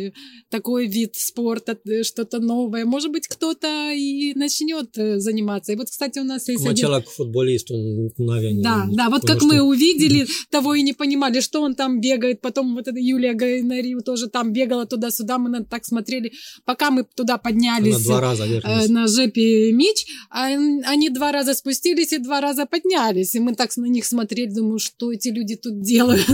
[0.49, 2.86] такой вид спорта, что-то новое.
[2.86, 5.73] Может быть, кто-то и начнет заниматься.
[5.73, 6.86] И вот, кстати, у нас есть Cum один...
[7.26, 7.76] fotbalistul
[8.17, 10.19] în avea Да, да, вот как мы увидели,
[10.55, 12.38] того и не понимали, что он там бегает.
[12.47, 15.34] Потом вот эта Юлия Гайнариу тоже там бегала туда-сюда.
[15.43, 16.28] Мы на так смотрели,
[16.69, 19.99] пока мы туда поднялись два раза э, на жепе Мич,
[20.30, 23.32] а н- они два раза спустились и два раза поднялись.
[23.36, 26.28] И мы так на них смотрели, думаю, что эти люди тут делают.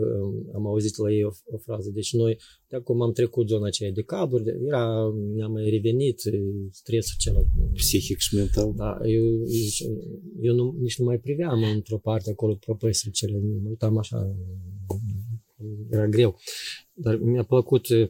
[0.00, 1.90] Uh, Am auzit la ei o, o frază.
[1.94, 2.38] Deci noi,
[2.68, 4.82] de acum am trecut zona aceea de cabluri, de- era,
[5.34, 6.32] mi-a mai revenit uh,
[6.72, 7.40] stresul acela.
[7.74, 8.72] Psihic și mental.
[8.76, 10.01] Da, eu, eu,
[10.41, 14.35] eu nu, nici nu mai priveam într-o parte acolo propăsele cele, mă uitam așa,
[15.91, 16.37] era greu.
[16.93, 18.09] Dar mi-a plăcut, uh,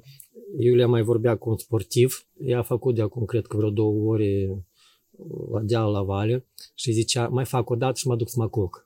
[0.59, 4.11] Iulia mai vorbea cu un sportiv, ea a făcut de acum, cred că vreo două
[4.13, 4.47] ore
[5.11, 6.45] uh, la deal la vale
[6.75, 8.83] și zicea, mai fac o dată și mă duc să mă culc.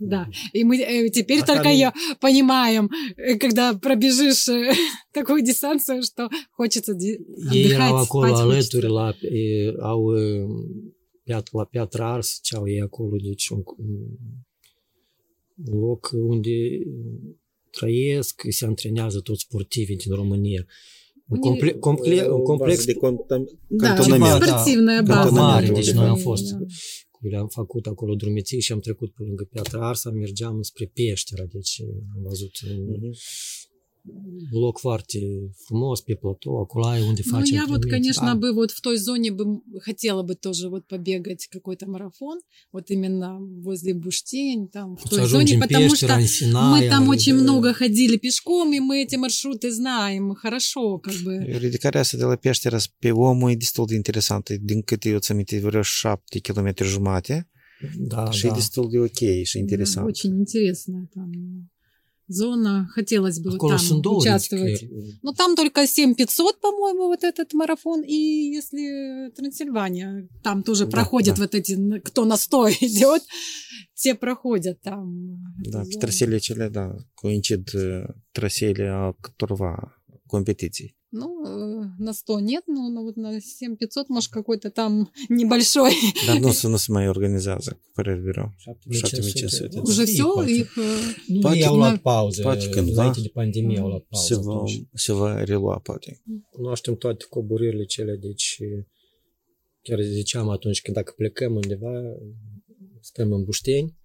[0.00, 1.90] Да, и мы э, теперь А только там- ее
[2.20, 4.70] понимаем, э, когда pробежишь э,
[5.12, 7.18] такую дистанцию, что хочется ди-
[7.52, 8.96] Ei erau отдыхать, acolo спать alături, хочется.
[8.98, 10.46] la, e, au e,
[11.23, 13.63] piat, la piatra Ars, ce au ei acolo, deci un,
[15.65, 16.79] un loc unde
[17.69, 20.65] trăiesc, se antrenează toți sportivii din România.
[21.27, 25.31] Un, comple- comple- uh, un complex de contam- da, sportivă da, bază.
[25.31, 26.57] Mare, deci noi am fost da.
[27.19, 31.81] le-am făcut acolo drumiții și am trecut pe lângă Piatra Arsa, mergeam spre Peștera, deci
[32.15, 33.11] am văzut uh-huh.
[36.05, 38.35] Pe platou, acolo ai unde Ну, я вот, конечно, Da.
[38.35, 42.39] бы вот в той зоне бы хотела бы тоже вот побегать какой-то марафон,
[42.71, 47.07] вот именно возле Буштень, там, в Să той зоне, ajungem потому что Sinaia, мы там
[47.07, 47.41] очень да.
[47.43, 51.37] много ходили пешком, и мы эти маршруты знаем хорошо, как бы.
[51.59, 54.53] Ridicarea asta de la Peștera pe omul e destul de interesantă.
[54.57, 57.47] Din câte eu ți aminte, vreo șapte kilometri jumate
[57.97, 58.55] Da, și e da.
[58.55, 60.07] destul de ok și Да, interesant.
[60.07, 61.29] очень интересная там
[62.35, 62.87] зона.
[62.93, 64.81] Хотелось бы Acolo там участвовать.
[64.83, 65.19] ridicări.
[65.21, 68.01] Ну, там только 7500, по-моему, вот этот марафон.
[68.01, 71.41] И если Трансильвания, там тоже Да, проходят да.
[71.43, 73.23] вот эти, кто на 100 идет,
[73.95, 75.37] те proходят там.
[75.61, 75.99] эту Da, pe зону.
[75.99, 78.05] trasele cele, da, coincid uh,
[81.15, 85.91] ну, э, на 100 нет, но ну, вот на 7500, может, какой-то там небольшой.
[86.25, 88.51] Да ну Відносимося моєї організації перевірю.
[88.91, 89.81] Шатими часами.
[89.81, 90.77] Уже все, їх...
[90.77, 92.43] Э, ну, і аулат паузи.
[92.43, 94.27] Пачкин, Знаєте, пандемія аулат паузи.
[94.27, 96.17] Сіва, сіва рілуа пати.
[96.59, 98.61] Ну, аж тим тоді кобурили челядич,
[99.83, 102.01] chiar ziceam atunci când dacă plecăm undeva,
[103.01, 103.97] stăm în Bușteni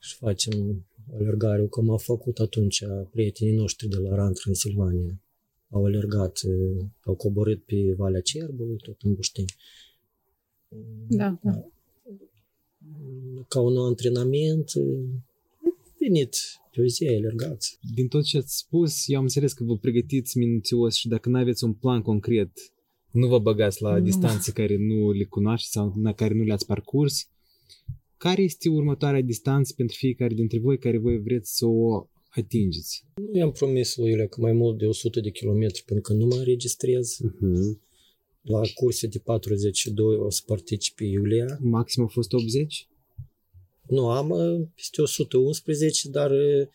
[0.00, 5.22] și facem alergare, cum a făcut atunci prietenii noștri de la RAN Transilvania.
[5.70, 9.54] au alergat, eh, au coborât pe Valea Cerbului, tot în Bușteni.
[11.08, 11.50] Da, da.
[11.50, 11.68] da.
[13.48, 15.04] Ca un antrenament, eh,
[15.98, 16.36] venit
[16.72, 17.78] pe o zi, alergați.
[17.94, 21.38] Din tot ce ați spus, eu am înțeles că vă pregătiți minuțios și dacă nu
[21.38, 22.50] aveți un plan concret,
[23.10, 27.28] nu vă băgați la distanțe care nu le cunoașteți sau la care nu le-ați parcurs.
[28.16, 33.04] Care este următoarea distanță pentru fiecare dintre voi care voi vreți să o atingeți?
[33.14, 36.26] Nu i-am promis lui Iulia că mai mult de 100 de kilometri până când nu
[36.26, 37.18] mă înregistrez.
[38.42, 41.58] La curse de 42 o să participe Iulia.
[41.60, 42.88] Maxim a fost 80?
[43.88, 46.66] Nu, am uh, peste 111, dar uh,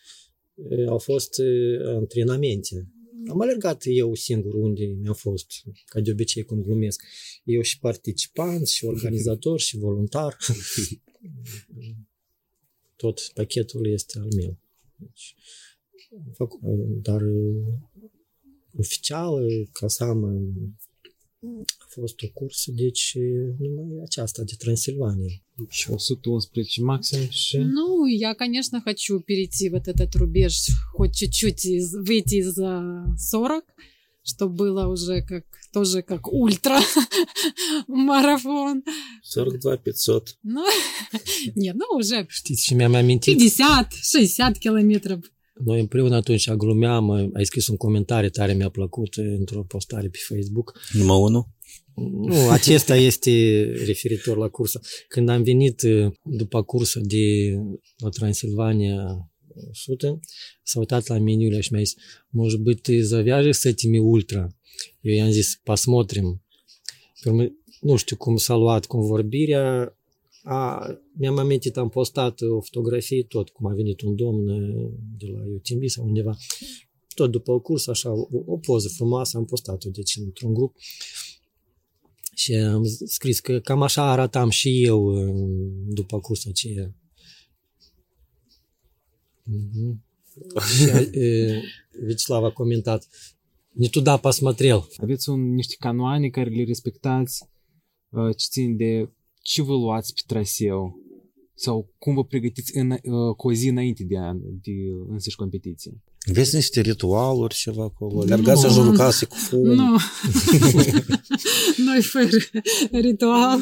[0.54, 2.88] uh, au fost uh, antrenamente.
[3.28, 5.48] am alergat eu singur unde mi-a fost,
[5.86, 7.04] ca de obicei cum glumesc.
[7.44, 10.38] Eu și participant, și organizator, și voluntar.
[12.96, 14.58] Tot pachetul este al meu.
[17.02, 17.22] Dar
[18.78, 20.24] oficial, ca să am
[21.78, 23.18] a fost o cursă, deci
[23.58, 25.42] numai aceasta de Transilvania.
[25.70, 27.58] Și 111 maxim și...
[27.58, 30.54] Ну, я, конечно, хочу перейти вот этот рубеж,
[30.94, 32.56] хоть чуть-чуть из, выйти из
[33.18, 33.64] 40,
[34.24, 36.80] чтобы было уже как тоже как ультра
[37.88, 38.84] марафон.
[39.24, 40.38] 42 500.
[40.44, 40.64] Ну,
[41.56, 43.42] не, ну уже Știți și mi-am amintit
[44.56, 45.20] 50-60 километров.
[45.66, 50.80] Noi împreună atunci glumeam, ai scris un comentariu tare mi-a plăcut într-o postare pe Facebook.
[50.92, 51.48] Numai unul?
[51.96, 54.82] Nu, acesta este referitor la cursă.
[55.08, 55.82] Când am venit
[56.24, 57.54] după cursă de
[57.98, 59.33] la Transilvania
[59.73, 60.21] 100,
[60.63, 61.97] s-a uitat la meniul și mi-a zis,
[62.29, 64.57] может быть, ты завяжешь с этими ультра?
[65.01, 66.43] Eu i-am zis, посмотрим.
[67.23, 67.49] Pe urmă,
[67.81, 69.97] nu știu cum s-a luat convorbirea,
[70.43, 74.47] a, mi-am amintit, am postat o fotografie tot, cum a venit un domn
[75.19, 76.37] de la UTMB sau undeva,
[77.15, 80.77] tot după o curs, așa, o, o poză frumoasă, am postat-o, deci, într-un grup.
[82.35, 85.15] Și am scris că cam așa arătam și eu
[85.89, 86.95] după cursul aceea.
[89.47, 89.93] Mm-hmm.
[90.69, 90.85] și
[92.07, 93.09] Vecislav a comentat,
[93.73, 94.89] не туда посмотрел.
[94.97, 97.45] Aveți un, niște canoane care le respectați
[98.09, 99.11] uh, ce țin de
[99.43, 101.01] ce vă luați pe traseu
[101.55, 104.17] sau cum vă pregătiți în, uh, cu o zi înainte de,
[104.63, 104.73] de
[105.09, 106.03] însăși competiție.
[106.30, 108.22] Aveți niște ritualuri ceva acolo?
[108.22, 109.60] Alergați în jurul casei cu fum?
[109.60, 109.98] Nu.
[111.86, 112.30] Noi fără
[112.92, 113.60] ritual.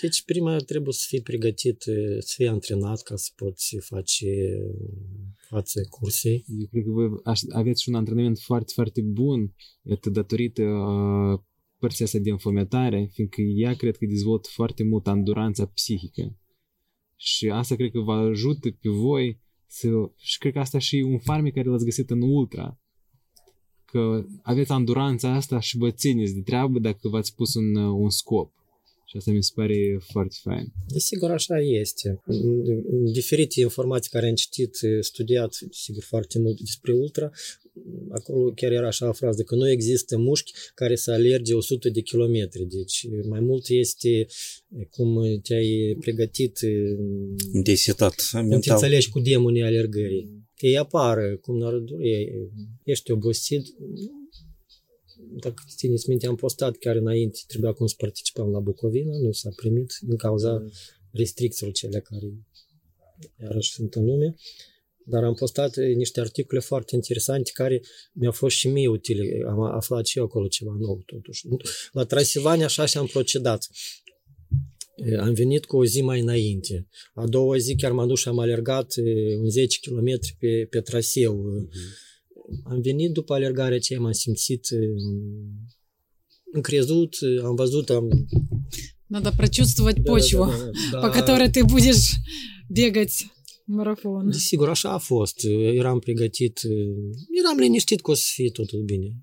[0.00, 1.82] Deci prima trebuie să fii pregătit,
[2.18, 4.26] să fii antrenat ca să poți face
[5.48, 6.44] față cursei.
[6.58, 7.08] Eu cred că voi
[7.52, 11.40] aveți și un antrenament foarte, foarte bun, iată, datorită uh,
[11.78, 16.36] părția asta de înfometare, fiindcă ea cred că dezvoltă foarte mult anduranța psihică.
[17.16, 19.40] Și asta cred că vă ajută pe voi
[19.72, 19.88] să...
[20.16, 22.78] Și cred că asta și un farmec care l-ați găsit în ultra.
[23.84, 28.52] Că aveți anduranța asta și vă țineți de treabă dacă v-ați pus un, un scop.
[29.06, 30.72] Și asta mi se pare foarte fain.
[30.88, 32.20] Desigur, așa este.
[33.12, 37.30] Diferite informații care am citit, studiat, sigur, foarte mult despre ultra,
[38.10, 42.00] acolo chiar era așa o frază, că nu există mușchi care să alerge 100 de
[42.00, 42.64] kilometri.
[42.64, 44.26] Deci mai mult este
[44.90, 46.58] cum te-ai pregătit
[47.52, 48.60] Intensitat mental.
[48.60, 50.46] te înțelegi cu demonii alergării.
[50.56, 51.84] Că ei apară, cum n
[52.84, 53.66] ești obosit,
[55.40, 59.50] dacă țineți minte, am postat chiar înainte, trebuia cum să participăm la Bucovina, nu s-a
[59.56, 60.64] primit din cauza
[61.10, 62.32] restricțiilor cele care
[63.40, 64.34] iarăși sunt în lume
[65.05, 67.81] Dar am postat niște articole foarte interesante care
[68.13, 69.43] mi-au fost și mie utile.
[69.47, 71.47] Am aflat și eu acolo ceva nou, totuși.
[71.91, 73.67] La Transilvania așa și-am procedat.
[75.19, 76.87] Am venit cu o zi mai înainte.
[77.13, 78.93] A doua zi chiar m-am dus și am alergat
[79.37, 81.35] un 10 km pe, pe traseu.
[81.35, 82.05] Mm-hmm
[82.63, 84.67] am venit după alergarea aceea, m-am simțit
[86.51, 88.27] încrezut, am văzut, am...
[89.09, 91.01] Надо прочувствовать да, почву, да, да, да.
[91.01, 92.15] по которой ты будешь
[92.67, 93.25] бегать
[93.64, 94.30] Maraton.
[94.30, 95.44] Desigur, așa a fost.
[95.74, 96.60] Eram pregătit,
[97.44, 99.20] eram liniștit că o să fie totul bine.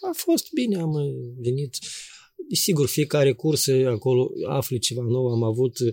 [0.00, 0.92] A fost bine, am
[1.36, 1.76] venit.
[2.52, 5.26] Sigur, fiecare curs acolo afli ceva nou.
[5.26, 5.92] Am avut eh,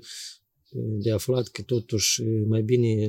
[0.74, 3.06] de aflat că totuși eh, mai bine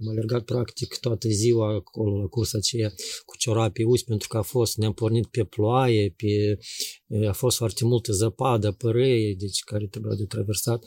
[0.00, 2.92] am alergat practic toată ziua acolo la cursa aceea
[3.24, 6.58] cu ciorapii uzi pentru că a fost, ne-am pornit pe ploaie, pe,
[7.06, 10.84] eh, a fost foarte multă zăpadă, părâie, deci care trebuia de traversat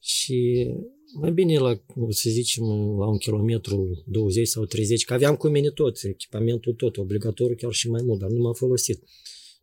[0.00, 0.68] și
[1.14, 2.64] mai bine la, să zicem,
[2.98, 7.72] la un kilometru 20 sau 30, că aveam cu mine tot, echipamentul tot, obligatoriu chiar
[7.72, 8.98] și mai mult, dar nu m-am folosit.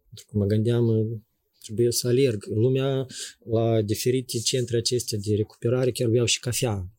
[0.08, 0.86] Pentru că mă gândeam,
[1.64, 2.46] trebuie să alerg.
[2.46, 3.08] Lumea
[3.50, 6.90] la diferite centre acestea de recuperare chiar beau și cafea.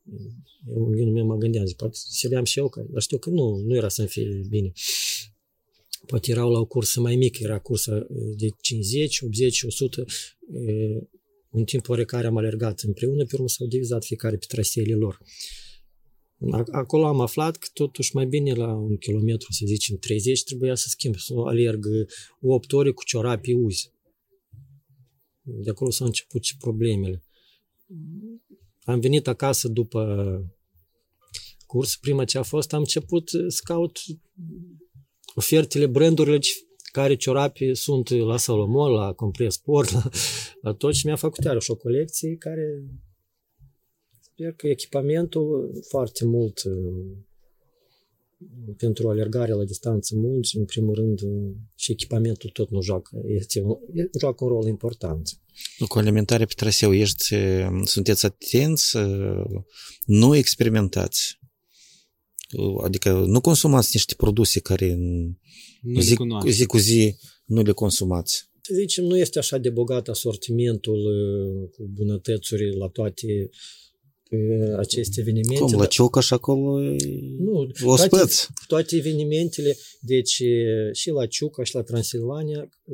[0.68, 3.57] Eu, eu nu mă gândeam, zic, poate să beam și eu, dar știu că nu,
[3.57, 4.72] nu era să-mi fie bine.
[6.07, 10.05] Poate erau la o cursă mai mică, era cursa de 50, 80, 100,
[11.53, 15.18] în timp oarecare am alergat împreună, pe urmă s-au divizat fiecare pe traseele lor.
[16.70, 20.86] Acolo am aflat că totuși mai bine la un kilometru, să zicem 30, trebuia să
[20.88, 21.86] schimb, să alerg
[22.40, 23.92] 8 ore cu ciorapi uzi.
[25.42, 27.22] De acolo s-au început și problemele.
[28.84, 30.53] Am venit acasă după
[31.66, 33.98] curs, prima ce a fost, am început să caut
[35.34, 36.38] ofertele, brandurile
[36.93, 40.09] care ciorapi sunt la Salomon, la Compres Sport, la,
[40.61, 42.84] la tot și mi-a făcut iarăși o colecție care
[44.20, 46.62] sper că echipamentul foarte mult
[48.76, 51.20] pentru alergare la distanță mulți, în primul rând,
[51.76, 53.20] și echipamentul tot nu joacă.
[53.26, 53.76] Este un,
[54.18, 55.40] joacă un rol important.
[55.88, 57.34] Cu alimentarea pe traseu ești,
[57.84, 58.97] sunteți atenți,
[60.05, 61.40] nu experimentați.
[62.84, 64.99] Adică nu consumați niște produse care
[65.83, 66.51] Nu zi, le cunoaște.
[66.51, 68.51] zi cu zi nu le consumați.
[68.61, 73.51] Să zicem, nu este așa de bogat asortimentul uh, cu bunătățuri la toate
[74.30, 75.59] uh, aceste evenimente.
[75.62, 76.97] Cum, la dar- Ciucaș acolo e
[77.39, 78.09] Nu, ospăț.
[78.11, 78.35] toate,
[78.66, 82.93] toate evenimentele, deci e, și la Ciuca și la Transilvania, e,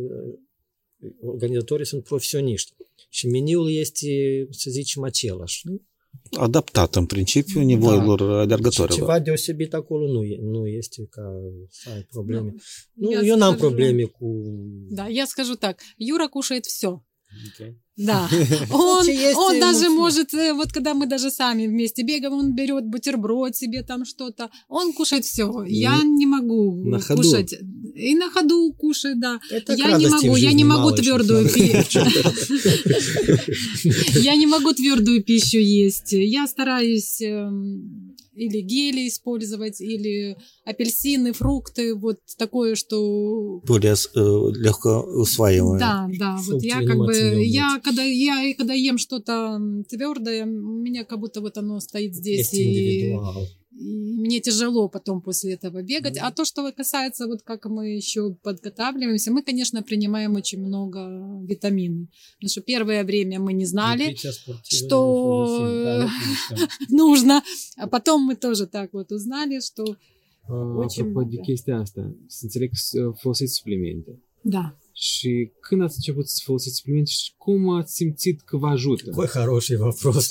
[1.20, 2.72] organizatorii sunt profesioniști.
[3.10, 4.06] Și meniul este,
[4.50, 5.62] să zicem, același.
[6.38, 8.98] Adaptat în principiu nivoilor Și alergătorilor.
[8.98, 11.22] ceva deosebit acolo nu, e, nu este ca
[11.70, 12.54] să ai probleme.
[12.92, 14.26] Nu, Я eu n-am скажу- probleme cu...
[14.90, 15.76] Да, я скажу так.
[15.96, 16.90] Юра кушает все.
[17.48, 17.70] Okay.
[18.10, 18.28] Да.
[18.70, 19.04] Он,
[19.46, 22.84] он э, даже ну, может, э, вот когда мы даже сами вместе бегаем, он берет
[22.86, 24.50] бутерброд себе там что-то.
[24.68, 25.46] Он кушает все.
[25.66, 26.62] Я не могу
[26.92, 27.22] На ходу.
[27.22, 27.52] кушать.
[27.98, 29.40] И на ходу кушает, да.
[29.50, 32.00] Это я не могу, я не могу твердую пищу.
[34.20, 36.12] Я не могу твердую пищу есть.
[36.12, 45.00] Я стараюсь эм, или гели использовать, или апельсины, фрукты, вот такое, что Более э, легко
[45.00, 45.78] усваиваемое.
[45.80, 50.48] да, да, вот я как бы, я когда, я и когда ем что-то твердое, у
[50.48, 53.48] меня как будто вот оно стоит здесь, Есть и, индивидуал.
[53.80, 56.18] Мне тяжело потом после этого бегать.
[56.18, 60.98] А то, что касается, вот как мы еще подготавливаемся, мы, конечно, принимаем очень много
[61.46, 62.08] витаминов.
[62.36, 64.16] Потому что первое время мы не знали,
[64.62, 66.08] что da,
[66.88, 67.42] нужно,
[67.76, 69.96] а потом мы тоже так вот узнали, что
[70.50, 74.18] Uh, Очень Apropo de chestia asta, să înțeleg că folosiți suplimente.
[74.42, 74.76] да.
[74.92, 79.10] Și când ați început să folosiți suplimente și cum ați simțit că vă ajută?
[79.10, 80.30] Какой хороший вопрос.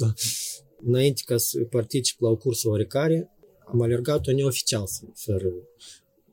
[0.85, 3.36] Înainte ca să particip la o cursă oarecare,
[3.71, 5.51] am alergat-o neoficial, fără...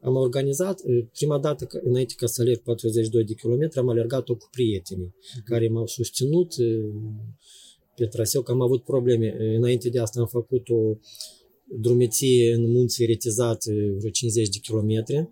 [0.01, 4.35] Am organizat, eh, prima dată, că- înainte ca să alerg 42 de kilometri, am alergat-o
[4.37, 5.15] cu prietenii
[5.45, 6.85] care m-au susținut eh,
[7.97, 9.27] pe traseu, că am avut probleme.
[9.27, 10.97] Eh, Înainte de asta am făcut o
[11.81, 15.29] drumeție în munții retizat eh, vreo 50 de kilometri.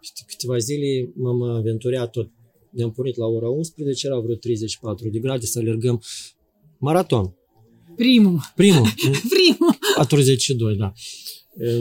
[0.00, 2.30] Peste câteva zile m-am aventurat tot.
[2.70, 6.02] Ne-am pornit la ora 11, era vreo 34 de grade să alergăm
[6.78, 7.37] maraton.
[7.97, 8.39] Приму.
[8.55, 8.87] Primul,
[9.29, 9.77] Приму.
[9.95, 10.93] 42, da.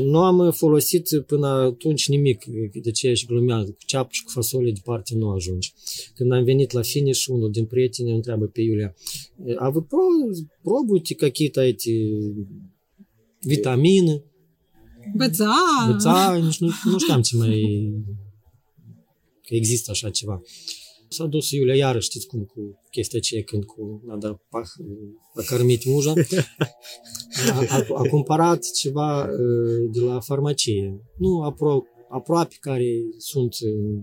[0.04, 2.44] Nu am folosit până atunci nimic,
[2.82, 5.72] de ce și glumeam, cu ceapă și cu fasole departe nu ajungi.
[6.14, 8.94] Când am venit la finish, unul din prieteni îmi întreabă pe Iulia,
[9.58, 11.94] a вы про- пробуете какие-то эти
[13.40, 14.22] vitamine?
[15.16, 15.54] БЦА.
[15.86, 17.60] Învăța, nici nu, nu știam ce mai...
[19.46, 20.42] că există așa ceva.
[21.09, 24.67] S-a dus Iulia iară, știți cum, cu chestia aceea când cu a dat pah,
[25.33, 26.13] a cărmit muja.
[27.51, 31.01] A, a, a cumpărat ceva uh, de la farmacie.
[31.17, 34.01] Nu apro, aproape care sunt uh,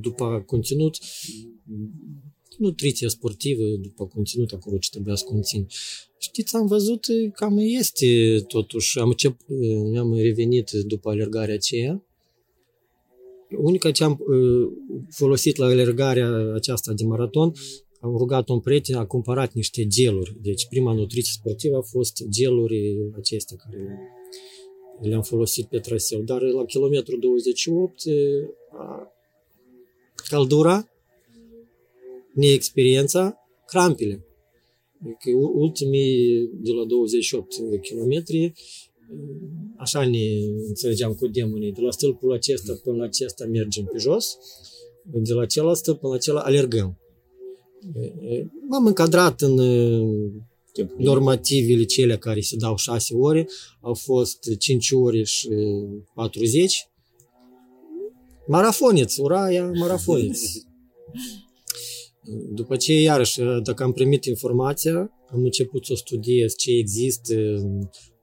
[0.00, 0.96] după conținut
[2.58, 5.66] nutriție sportivă, după conținut acolo ce trebuia să conțin.
[6.18, 9.58] Știți, am văzut uh, cam este totuși, am încep, uh,
[9.90, 12.04] mi-am revenit după alergarea aceea.
[13.56, 14.72] Unica ce am uh,
[15.10, 17.52] folosit la alergarea aceasta de maraton,
[18.00, 20.36] am rugat un prieten, a cumpărat niște geluri.
[20.42, 23.98] Deci prima nutriție sportivă a fost geluri acestea care
[25.00, 26.20] le-am folosit pe traseu.
[26.20, 28.14] Dar la kilometru 28 uh,
[28.72, 29.12] a-
[30.28, 30.88] căldura,
[32.34, 33.36] neexperiența,
[33.66, 34.24] crampile.
[35.02, 37.54] Că u- ultimii de la 28
[37.88, 38.24] km,
[39.76, 40.18] așa ne
[40.68, 41.72] înțelegeam cu demonii.
[41.72, 44.36] De la stâlpul acesta până la acesta mergem pe jos,
[45.04, 46.98] de la celălalt stâlp până la celălalt alergăm.
[48.68, 49.54] M-am încadrat în
[50.96, 53.48] normativele cele care se dau 6 ore,
[53.80, 55.48] au fost 5 ore și
[56.14, 56.88] 40.
[58.46, 60.68] Marafoneți, uraia, marafoneți.
[62.52, 67.34] După ce, iarăși, dacă am primit informația, am început să studiez ce există.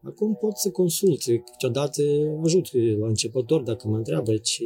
[0.07, 2.01] Acum pot să consult, câteodată
[2.43, 4.65] ajut la începător dacă mă întreabă ce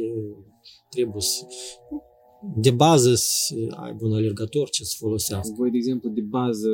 [0.88, 1.46] trebuie să...
[2.56, 5.54] De bază să aibă un alergător ce să folosească.
[5.56, 6.68] Voi, de exemplu, de bază,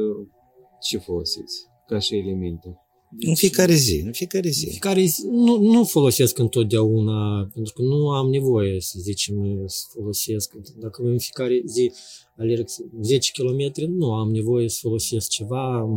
[0.80, 2.82] ce folosiți ca și elemente?
[3.26, 4.78] În fiecare zi, în fiecare zi.
[4.78, 10.54] Care nu, nu folosesc întotdeauna, pentru că nu am nevoie, să zicem, să folosesc.
[10.78, 11.92] Dacă în fiecare zi
[12.36, 12.66] alerg
[13.02, 15.88] 10 km, nu am nevoie să folosesc ceva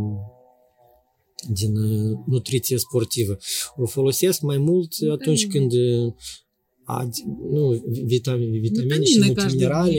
[1.49, 1.73] din
[2.25, 3.37] nutriție sportivă.
[3.75, 5.71] O folosesc mai mult atunci când
[6.83, 9.19] Adi, nu, vitamine, vitamine și
[9.51, 9.93] minerale.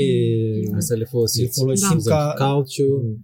[0.79, 1.43] Să le folosim.
[1.43, 2.11] Le folosim da.
[2.11, 3.19] ca calciu,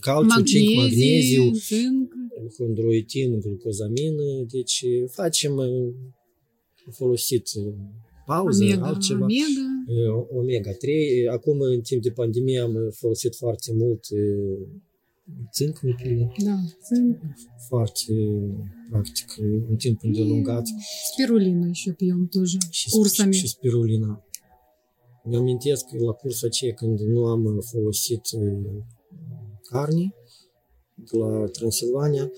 [0.00, 2.12] calciu, magneziu, zinc, magneziu, zinc.
[2.56, 4.44] chondroitin, glucozamină.
[4.50, 5.52] Deci facem
[6.90, 7.48] folosit
[8.26, 9.24] pauză, omega, altceva.
[9.24, 10.26] Omega.
[10.30, 11.28] omega 3.
[11.28, 14.04] Acum, în timp de pandemie, am folosit foarte mult
[15.27, 16.31] uh, ținc, mi pile.
[16.43, 17.17] Да, цинк.
[17.67, 18.13] foarte
[18.89, 19.35] practic
[19.69, 20.65] în timp îndelungat
[21.11, 22.57] Спирулину еще пьем тоже.
[22.69, 23.33] și, Cursами.
[23.33, 24.23] și spirulina.
[25.23, 28.83] Mi-amintesc că la cursul aceea când nu am folosit uh,
[29.69, 30.13] carne
[30.95, 32.31] de la Transilvania,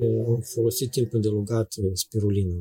[0.00, 2.54] uh, am folosit timp îndelungat uh, spirulina.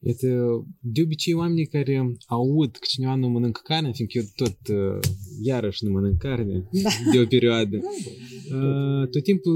[0.00, 5.00] Это de obicei oamenii care aud că cineva nu mănâncă carne, fiindcă eu tot uh,
[5.42, 6.90] iarăși nu mănânc carne Da.
[7.12, 9.54] de o perioadă, uh, tot timpul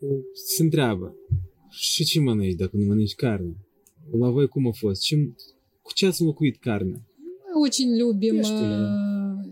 [0.00, 1.14] uh, se întreabă
[1.70, 3.56] și ce mănânci dacă nu mănânci carne?
[4.18, 5.02] La voi cum a fost?
[5.02, 5.16] Ce,
[5.82, 7.00] cu ce ați înlocuit carnea?
[7.56, 9.46] Мы очень любим э,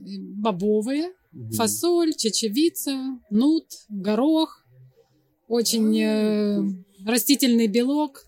[0.44, 1.06] бобовые,
[1.52, 2.94] фасоль, чечевица,
[3.30, 4.50] нут, горох.
[5.48, 6.60] Очень э,
[7.06, 8.26] растительный белок.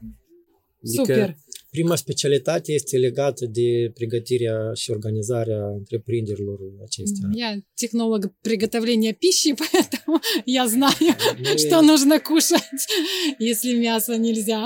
[0.83, 1.37] Супер.
[1.77, 7.29] Prima specialitate este legată de pregătirea și organizarea întreprinderilor acestea.
[7.45, 10.15] Я технолог приготовления пищи, поэтому
[10.61, 11.13] я знаю,
[11.45, 12.83] Ну, что нужно кушать,
[13.51, 14.61] если мясо нельзя.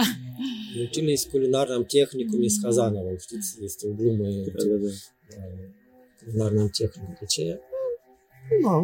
[0.87, 4.93] Учились кулинарным техникум из Хазанова, știți, este o glumă uh,
[6.19, 7.27] кулинарным техникум.
[7.35, 7.61] Ce?
[8.63, 8.75] Nu,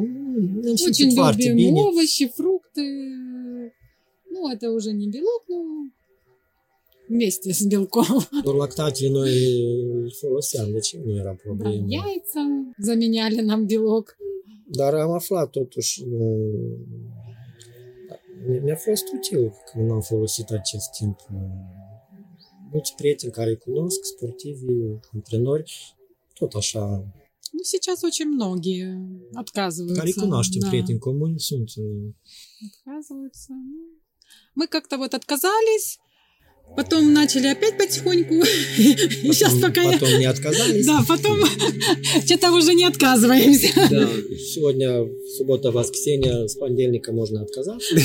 [0.64, 2.84] ne Очень любим овощи, фрукты.
[4.32, 5.58] Ну, это уже не белок, но
[7.08, 8.20] вместе с белком.
[8.44, 9.32] Doar lactatele noi
[10.02, 11.86] îl foloseam, deci nu era Да, problemă.
[11.88, 12.42] яйца
[12.78, 14.16] заменяли нам белок.
[14.78, 16.78] Dar am aflat totuși, uh,
[18.48, 21.18] mi- mi-a fost util când am folosit acest timp.
[21.32, 21.38] Uh,
[22.72, 24.66] Mulți prieteni care cunosc, sportivi,
[25.14, 25.72] antrenori,
[26.34, 27.04] tot așa,
[27.56, 28.82] Ну, сейчас очень многие
[29.42, 30.20] отказываются.
[30.20, 30.70] cunoaștem, да,
[31.48, 32.12] sunt uh,
[32.68, 33.52] Отказываются.
[33.70, 33.80] Ну,
[34.58, 35.88] Мы как-то вот отказались,
[36.76, 38.34] потом начали опять потихоньку.
[38.78, 39.92] И сейчас пока я...
[39.92, 40.86] Потом не отказались.
[40.86, 41.38] Да, потом
[42.24, 43.68] что-то уже не отказываемся.
[43.90, 44.36] Da.
[44.36, 45.06] Сегодня
[45.36, 47.94] суббота, воскресенье, с понедельника можно отказаться.
[47.94, 48.00] Ну,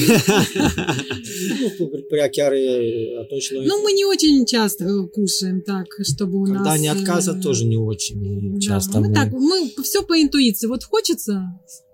[3.22, 3.66] atunci noi...
[3.66, 6.58] Ну, мы не очень часто кушаем так, чтобы у нас...
[6.58, 9.00] Когда не э, отказа, тоже не очень да, часто.
[9.00, 10.68] мы так, мы все по интуиции.
[10.68, 11.44] Вот хочется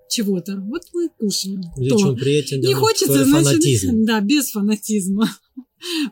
[0.10, 1.62] чего-то, вот мы кушаем.
[1.78, 5.30] Не хочется, значит, да, без фанатизма.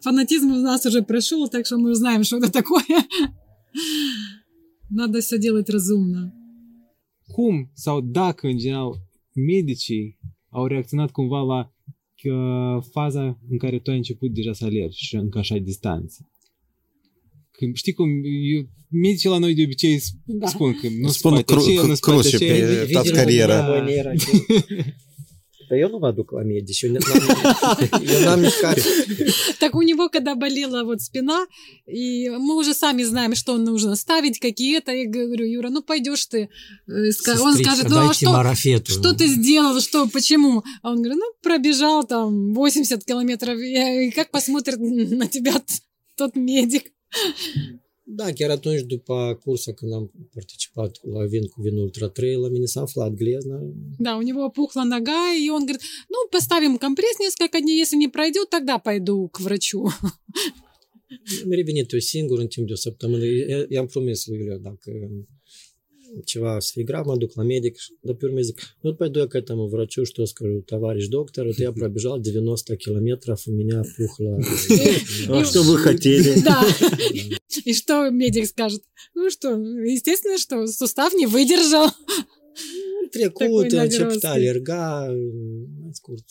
[0.01, 2.97] Фанатизм у нас уже прошел, так что мы знаем, что это такое.
[4.89, 6.34] Надо все делать разумно.
[7.34, 8.91] Cum sau dacă, în general,
[9.34, 10.18] medicii
[10.49, 11.59] au reacționat cumva la
[12.24, 16.30] uh, faza în care tu ai început deja să alergi și încă așa distanță?
[17.51, 18.09] Că, știi cum,
[18.55, 20.47] eu, medicii la noi de obicei s- Da.
[20.47, 22.84] spun că nu Spun poate cru- aceea, nu se poate cruce aceea.
[22.86, 23.66] pe- toată у cariera.
[25.70, 26.84] Да я ну воду к медич.
[26.84, 28.86] Я нам не скажет.
[29.59, 31.45] Так у него, когда болела вот спина,
[31.86, 34.91] и мы уже сами знаем, что нужно ставить, какие это.
[34.91, 36.49] Я говорю, Юра, ну пойдешь ты.
[36.88, 36.91] э,
[37.39, 38.32] Он скажет, ну а что,
[38.93, 40.63] что ты сделал, что, почему?
[40.84, 43.59] А он говорит, ну пробежал там 80 километров.
[43.59, 45.53] И как посмотрит на тебя
[46.16, 46.91] тот медик?
[48.08, 52.49] Da, chiar atunci după cursa când am participat la Vin cu Vin Ultra Trail, la
[52.49, 53.58] mine s-a aflat glezna.
[53.97, 55.82] Да, у него опухла нога, и он говорит,
[56.14, 59.82] ну, поставим компресс несколько дней, если не пройдет, тогда пойду к врачу.
[61.47, 63.24] Mi-a revenit eu singur în timp de o săptămână.
[63.70, 64.91] I-am promis lui Iulia, dacă
[66.24, 66.57] ceva.
[68.01, 71.59] Dar pe urmă zic, ну, пойду я к этому врачу, что скажу, товарищ доктор, вот
[71.59, 74.39] я пробежал 90 километров, у меня пухло.
[75.30, 76.39] А что вы хотели?
[76.43, 76.63] Да.
[77.66, 78.84] И что медик скажет?
[79.13, 81.88] Ну что, естественно, что сустав не выдержал.
[83.16, 84.32] A нагрузкой.
[84.32, 85.08] alerga,
[85.82, 86.25] mai scurt.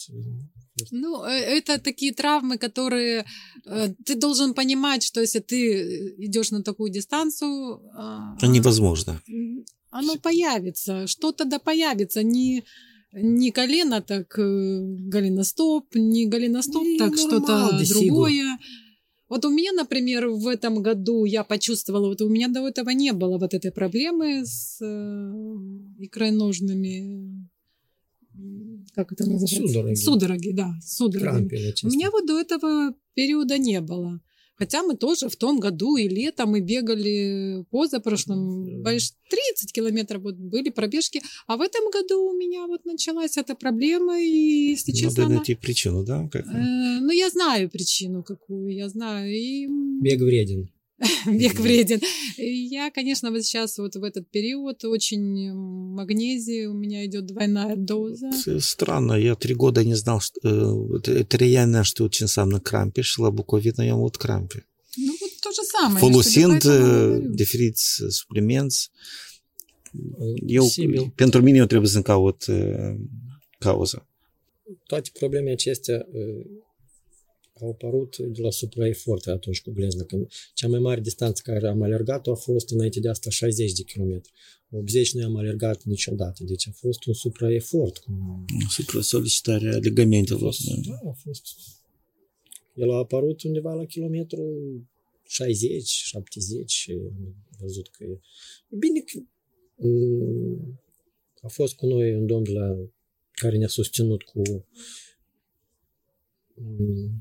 [0.90, 3.24] Ну, э, это такие травмы, которые
[3.64, 9.20] э, ты должен понимать, что если ты идешь на такую дистанцию, а, Это невозможно.
[9.94, 12.64] Оно появится, что-то да появится, не
[13.12, 14.80] не колено, так э,
[15.12, 18.58] голеностоп, не голеностоп, Не, так что-то другое.
[19.28, 23.12] Вот у меня, например, в этом году я почувствовала, вот у меня до этого не
[23.12, 25.32] было вот этой проблемы с э,
[25.98, 27.48] икроножными,
[28.96, 29.56] как это называется?
[29.56, 29.94] Судороги.
[29.94, 31.22] Судороги, да, судороги.
[31.22, 34.20] Крампели У меня вот до этого периода не было.
[34.56, 40.36] Хотя мы тоже в том году и летом мы бегали позапрошлом, больш- 30 километров вот
[40.36, 45.22] были пробежки, а в этом году у меня вот началась эта проблема, и, если честно,
[45.22, 46.28] Надо она- найти причину, да?
[46.30, 49.32] Как- Э, ну, я знаю причину какую, я знаю.
[49.34, 49.66] И...
[50.02, 50.68] Бег вреден.
[51.26, 52.00] Век вреден.
[52.36, 58.30] Я, конечно, вот сейчас вот в этот период очень магнезии, у меня идет двойная доза.
[58.60, 60.40] Странно, я три года не знал, что
[61.04, 64.64] э, это реально, что очень сам на крампе, шла буковина, я вот крампе.
[64.96, 66.04] Ну, вот то же самое.
[66.04, 66.62] Folosind
[67.34, 68.90] diferiți suplimenți,
[70.46, 70.66] eu,
[71.14, 72.94] pentru mine eu trebuie să caut uh,
[73.58, 74.08] cauza.
[74.86, 76.63] Toate problemele acestea uh,
[77.60, 80.04] au apărut de la supraefort atunci cu glezna.
[80.04, 83.82] Când cea mai mare distanță care am alergat-o a fost înainte de asta 60 de
[83.82, 84.22] km.
[84.70, 87.98] 80 nu am alergat niciodată, deci a fost un supraefort.
[87.98, 88.44] Cum...
[88.68, 90.54] Supra-solicitarea ligamentelor.
[90.86, 91.46] Da, a fost.
[92.74, 94.42] El a apărut undeva la kilometru
[95.26, 98.04] 60, 70 și am văzut că
[98.68, 99.18] e bine că
[101.42, 102.76] a fost cu noi un domn de la
[103.32, 104.42] care ne-a susținut cu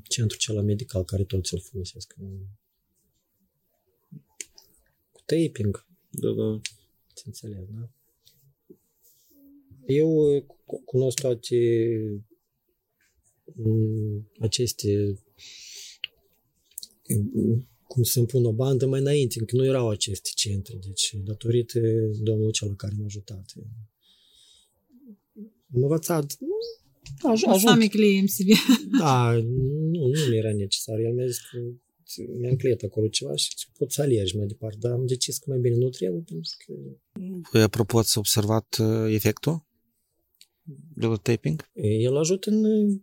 [0.02, 2.14] centrul cel medical care toți îl folosesc.
[5.12, 5.86] Cu taping.
[6.10, 6.60] Da, da.
[7.14, 7.88] Ți înțeleg, da?
[9.86, 10.44] Eu
[10.84, 11.56] cunosc toate
[14.38, 15.18] aceste
[17.86, 21.80] cum să-mi pun o bandă mai înainte, încă nu erau aceste centre, deci datorită
[22.22, 23.52] domnul cel care m-a ajutat.
[25.74, 26.36] Am învățat,
[27.31, 28.53] aj- Sami cliem себе.
[28.99, 29.31] Da,
[29.93, 30.99] nu, nu era necesar.
[30.99, 31.57] El mi-a zis că
[32.39, 35.59] mi-am cliat acolo ceva și pot să alergi mai departe, dar am decis că mai
[35.59, 36.73] bine nu trebuie pentru că...
[37.51, 39.65] Voi, apropo, ați observat efectul
[40.95, 41.69] de la taping?
[42.07, 43.01] El ajută în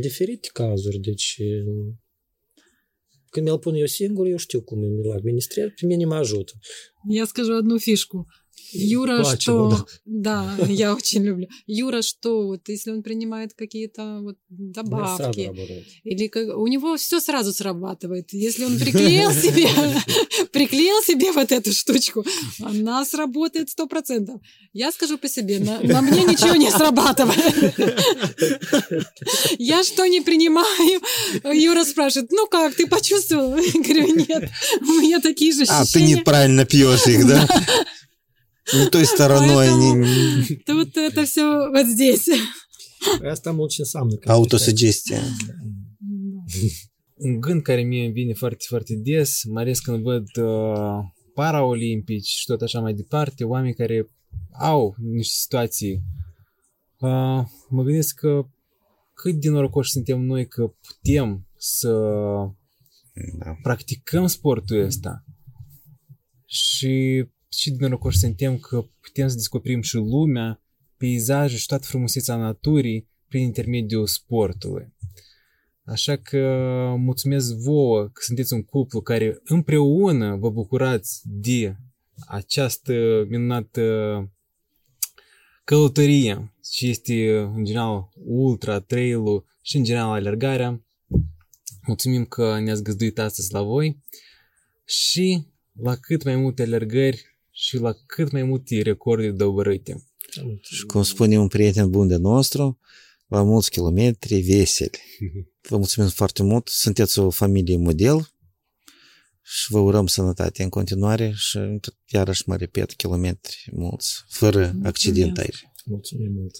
[0.00, 1.36] diferite cazuri, deci
[3.30, 6.52] când mi-l pun eu singur, eu știu cum îmi administrez, pe mine mă ajută.
[7.20, 8.18] Я скажу одну фишку.
[8.73, 9.85] Юра, что...
[10.05, 10.55] Да.
[10.57, 11.47] да, я очень люблю.
[11.67, 15.51] Юра, что вот если он принимает какие-то вот добавки,
[16.03, 18.33] или как, у него все сразу срабатывает.
[18.33, 19.67] Если он приклеил себе,
[20.51, 22.25] приклеил себе вот эту штучку,
[22.61, 24.41] она сработает сто процентов.
[24.73, 27.75] Я скажу по себе, на, на мне ничего не срабатывает.
[29.59, 31.01] Я что не принимаю?
[31.53, 33.55] Юра спрашивает, ну как, ты почувствовал?
[33.57, 34.49] Я говорю, нет,
[34.81, 35.81] у меня такие же ощущения.
[35.81, 37.47] А, ты неправильно пьешь их, да?
[38.74, 39.68] Не той стороной.
[39.74, 40.56] Не...
[40.66, 42.28] Тут это все вот здесь.
[43.30, 44.18] Asta am și înseamnă.
[44.26, 45.20] Autosugestie.
[47.14, 50.98] Un gând care mie îmi vine foarte, foarte des, mai ales când văd uh,
[51.34, 54.10] paraolimpici și tot așa mai departe, oameni care
[54.58, 56.02] au niște situații.
[56.98, 58.46] Uh, mă gândesc că
[59.14, 61.92] cât de norocoși suntem noi că putem să
[63.38, 63.56] da.
[63.62, 65.24] practicăm sportul ăsta
[66.46, 67.24] și
[67.57, 70.61] și de norocoși suntem că putem să descoperim și lumea,
[70.97, 74.93] peisajul și toată frumusețea naturii prin intermediul sportului.
[75.85, 76.37] Așa că
[76.97, 81.75] mulțumesc vouă că sunteți un cuplu care împreună vă bucurați de
[82.27, 82.93] această
[83.29, 83.81] minunată
[85.63, 90.85] călătorie și este în general ultra, trail și în general alergarea.
[91.87, 94.03] Mulțumim că ne-ați găzduit astăzi la voi
[94.85, 100.03] și la cât mai multe alergări și la cât mai multe recorduri dobărâte.
[100.61, 102.79] Și cum spune un prieten bun de nostru,
[103.27, 104.99] la mulți kilometri veseli.
[105.69, 108.27] Vă mulțumim foarte mult, sunteți o familie model
[109.41, 111.59] și vă urăm sănătate în continuare și
[112.05, 115.71] iarăși mă repet, kilometri mulți, fără accidentări.
[115.85, 116.55] Mulțumim mult!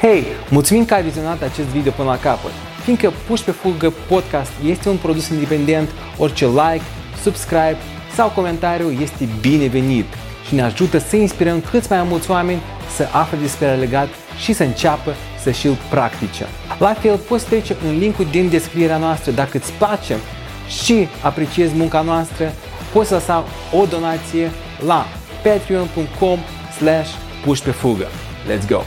[0.00, 2.52] Hei, mulțumim că ai vizionat acest video până la capăt.
[2.84, 5.88] Fiindcă Puși pe Fulgă Podcast este un produs independent,
[6.18, 6.84] orice like,
[7.22, 7.78] subscribe
[8.14, 10.06] sau comentariu este binevenit
[10.46, 12.60] și ne ajută să inspirăm cât mai mulți oameni
[12.96, 14.08] să afle despre legat
[14.38, 16.46] și să înceapă să și-l practice.
[16.78, 20.16] La fel, poți trece în linkul din descrierea noastră dacă îți place
[20.82, 22.52] și apreciezi munca noastră,
[22.92, 24.50] poți lăsa o donație
[24.86, 25.06] la
[25.42, 26.38] patreon.com
[26.78, 27.10] slash
[27.44, 28.06] push pe fugă.
[28.48, 28.82] Let's go!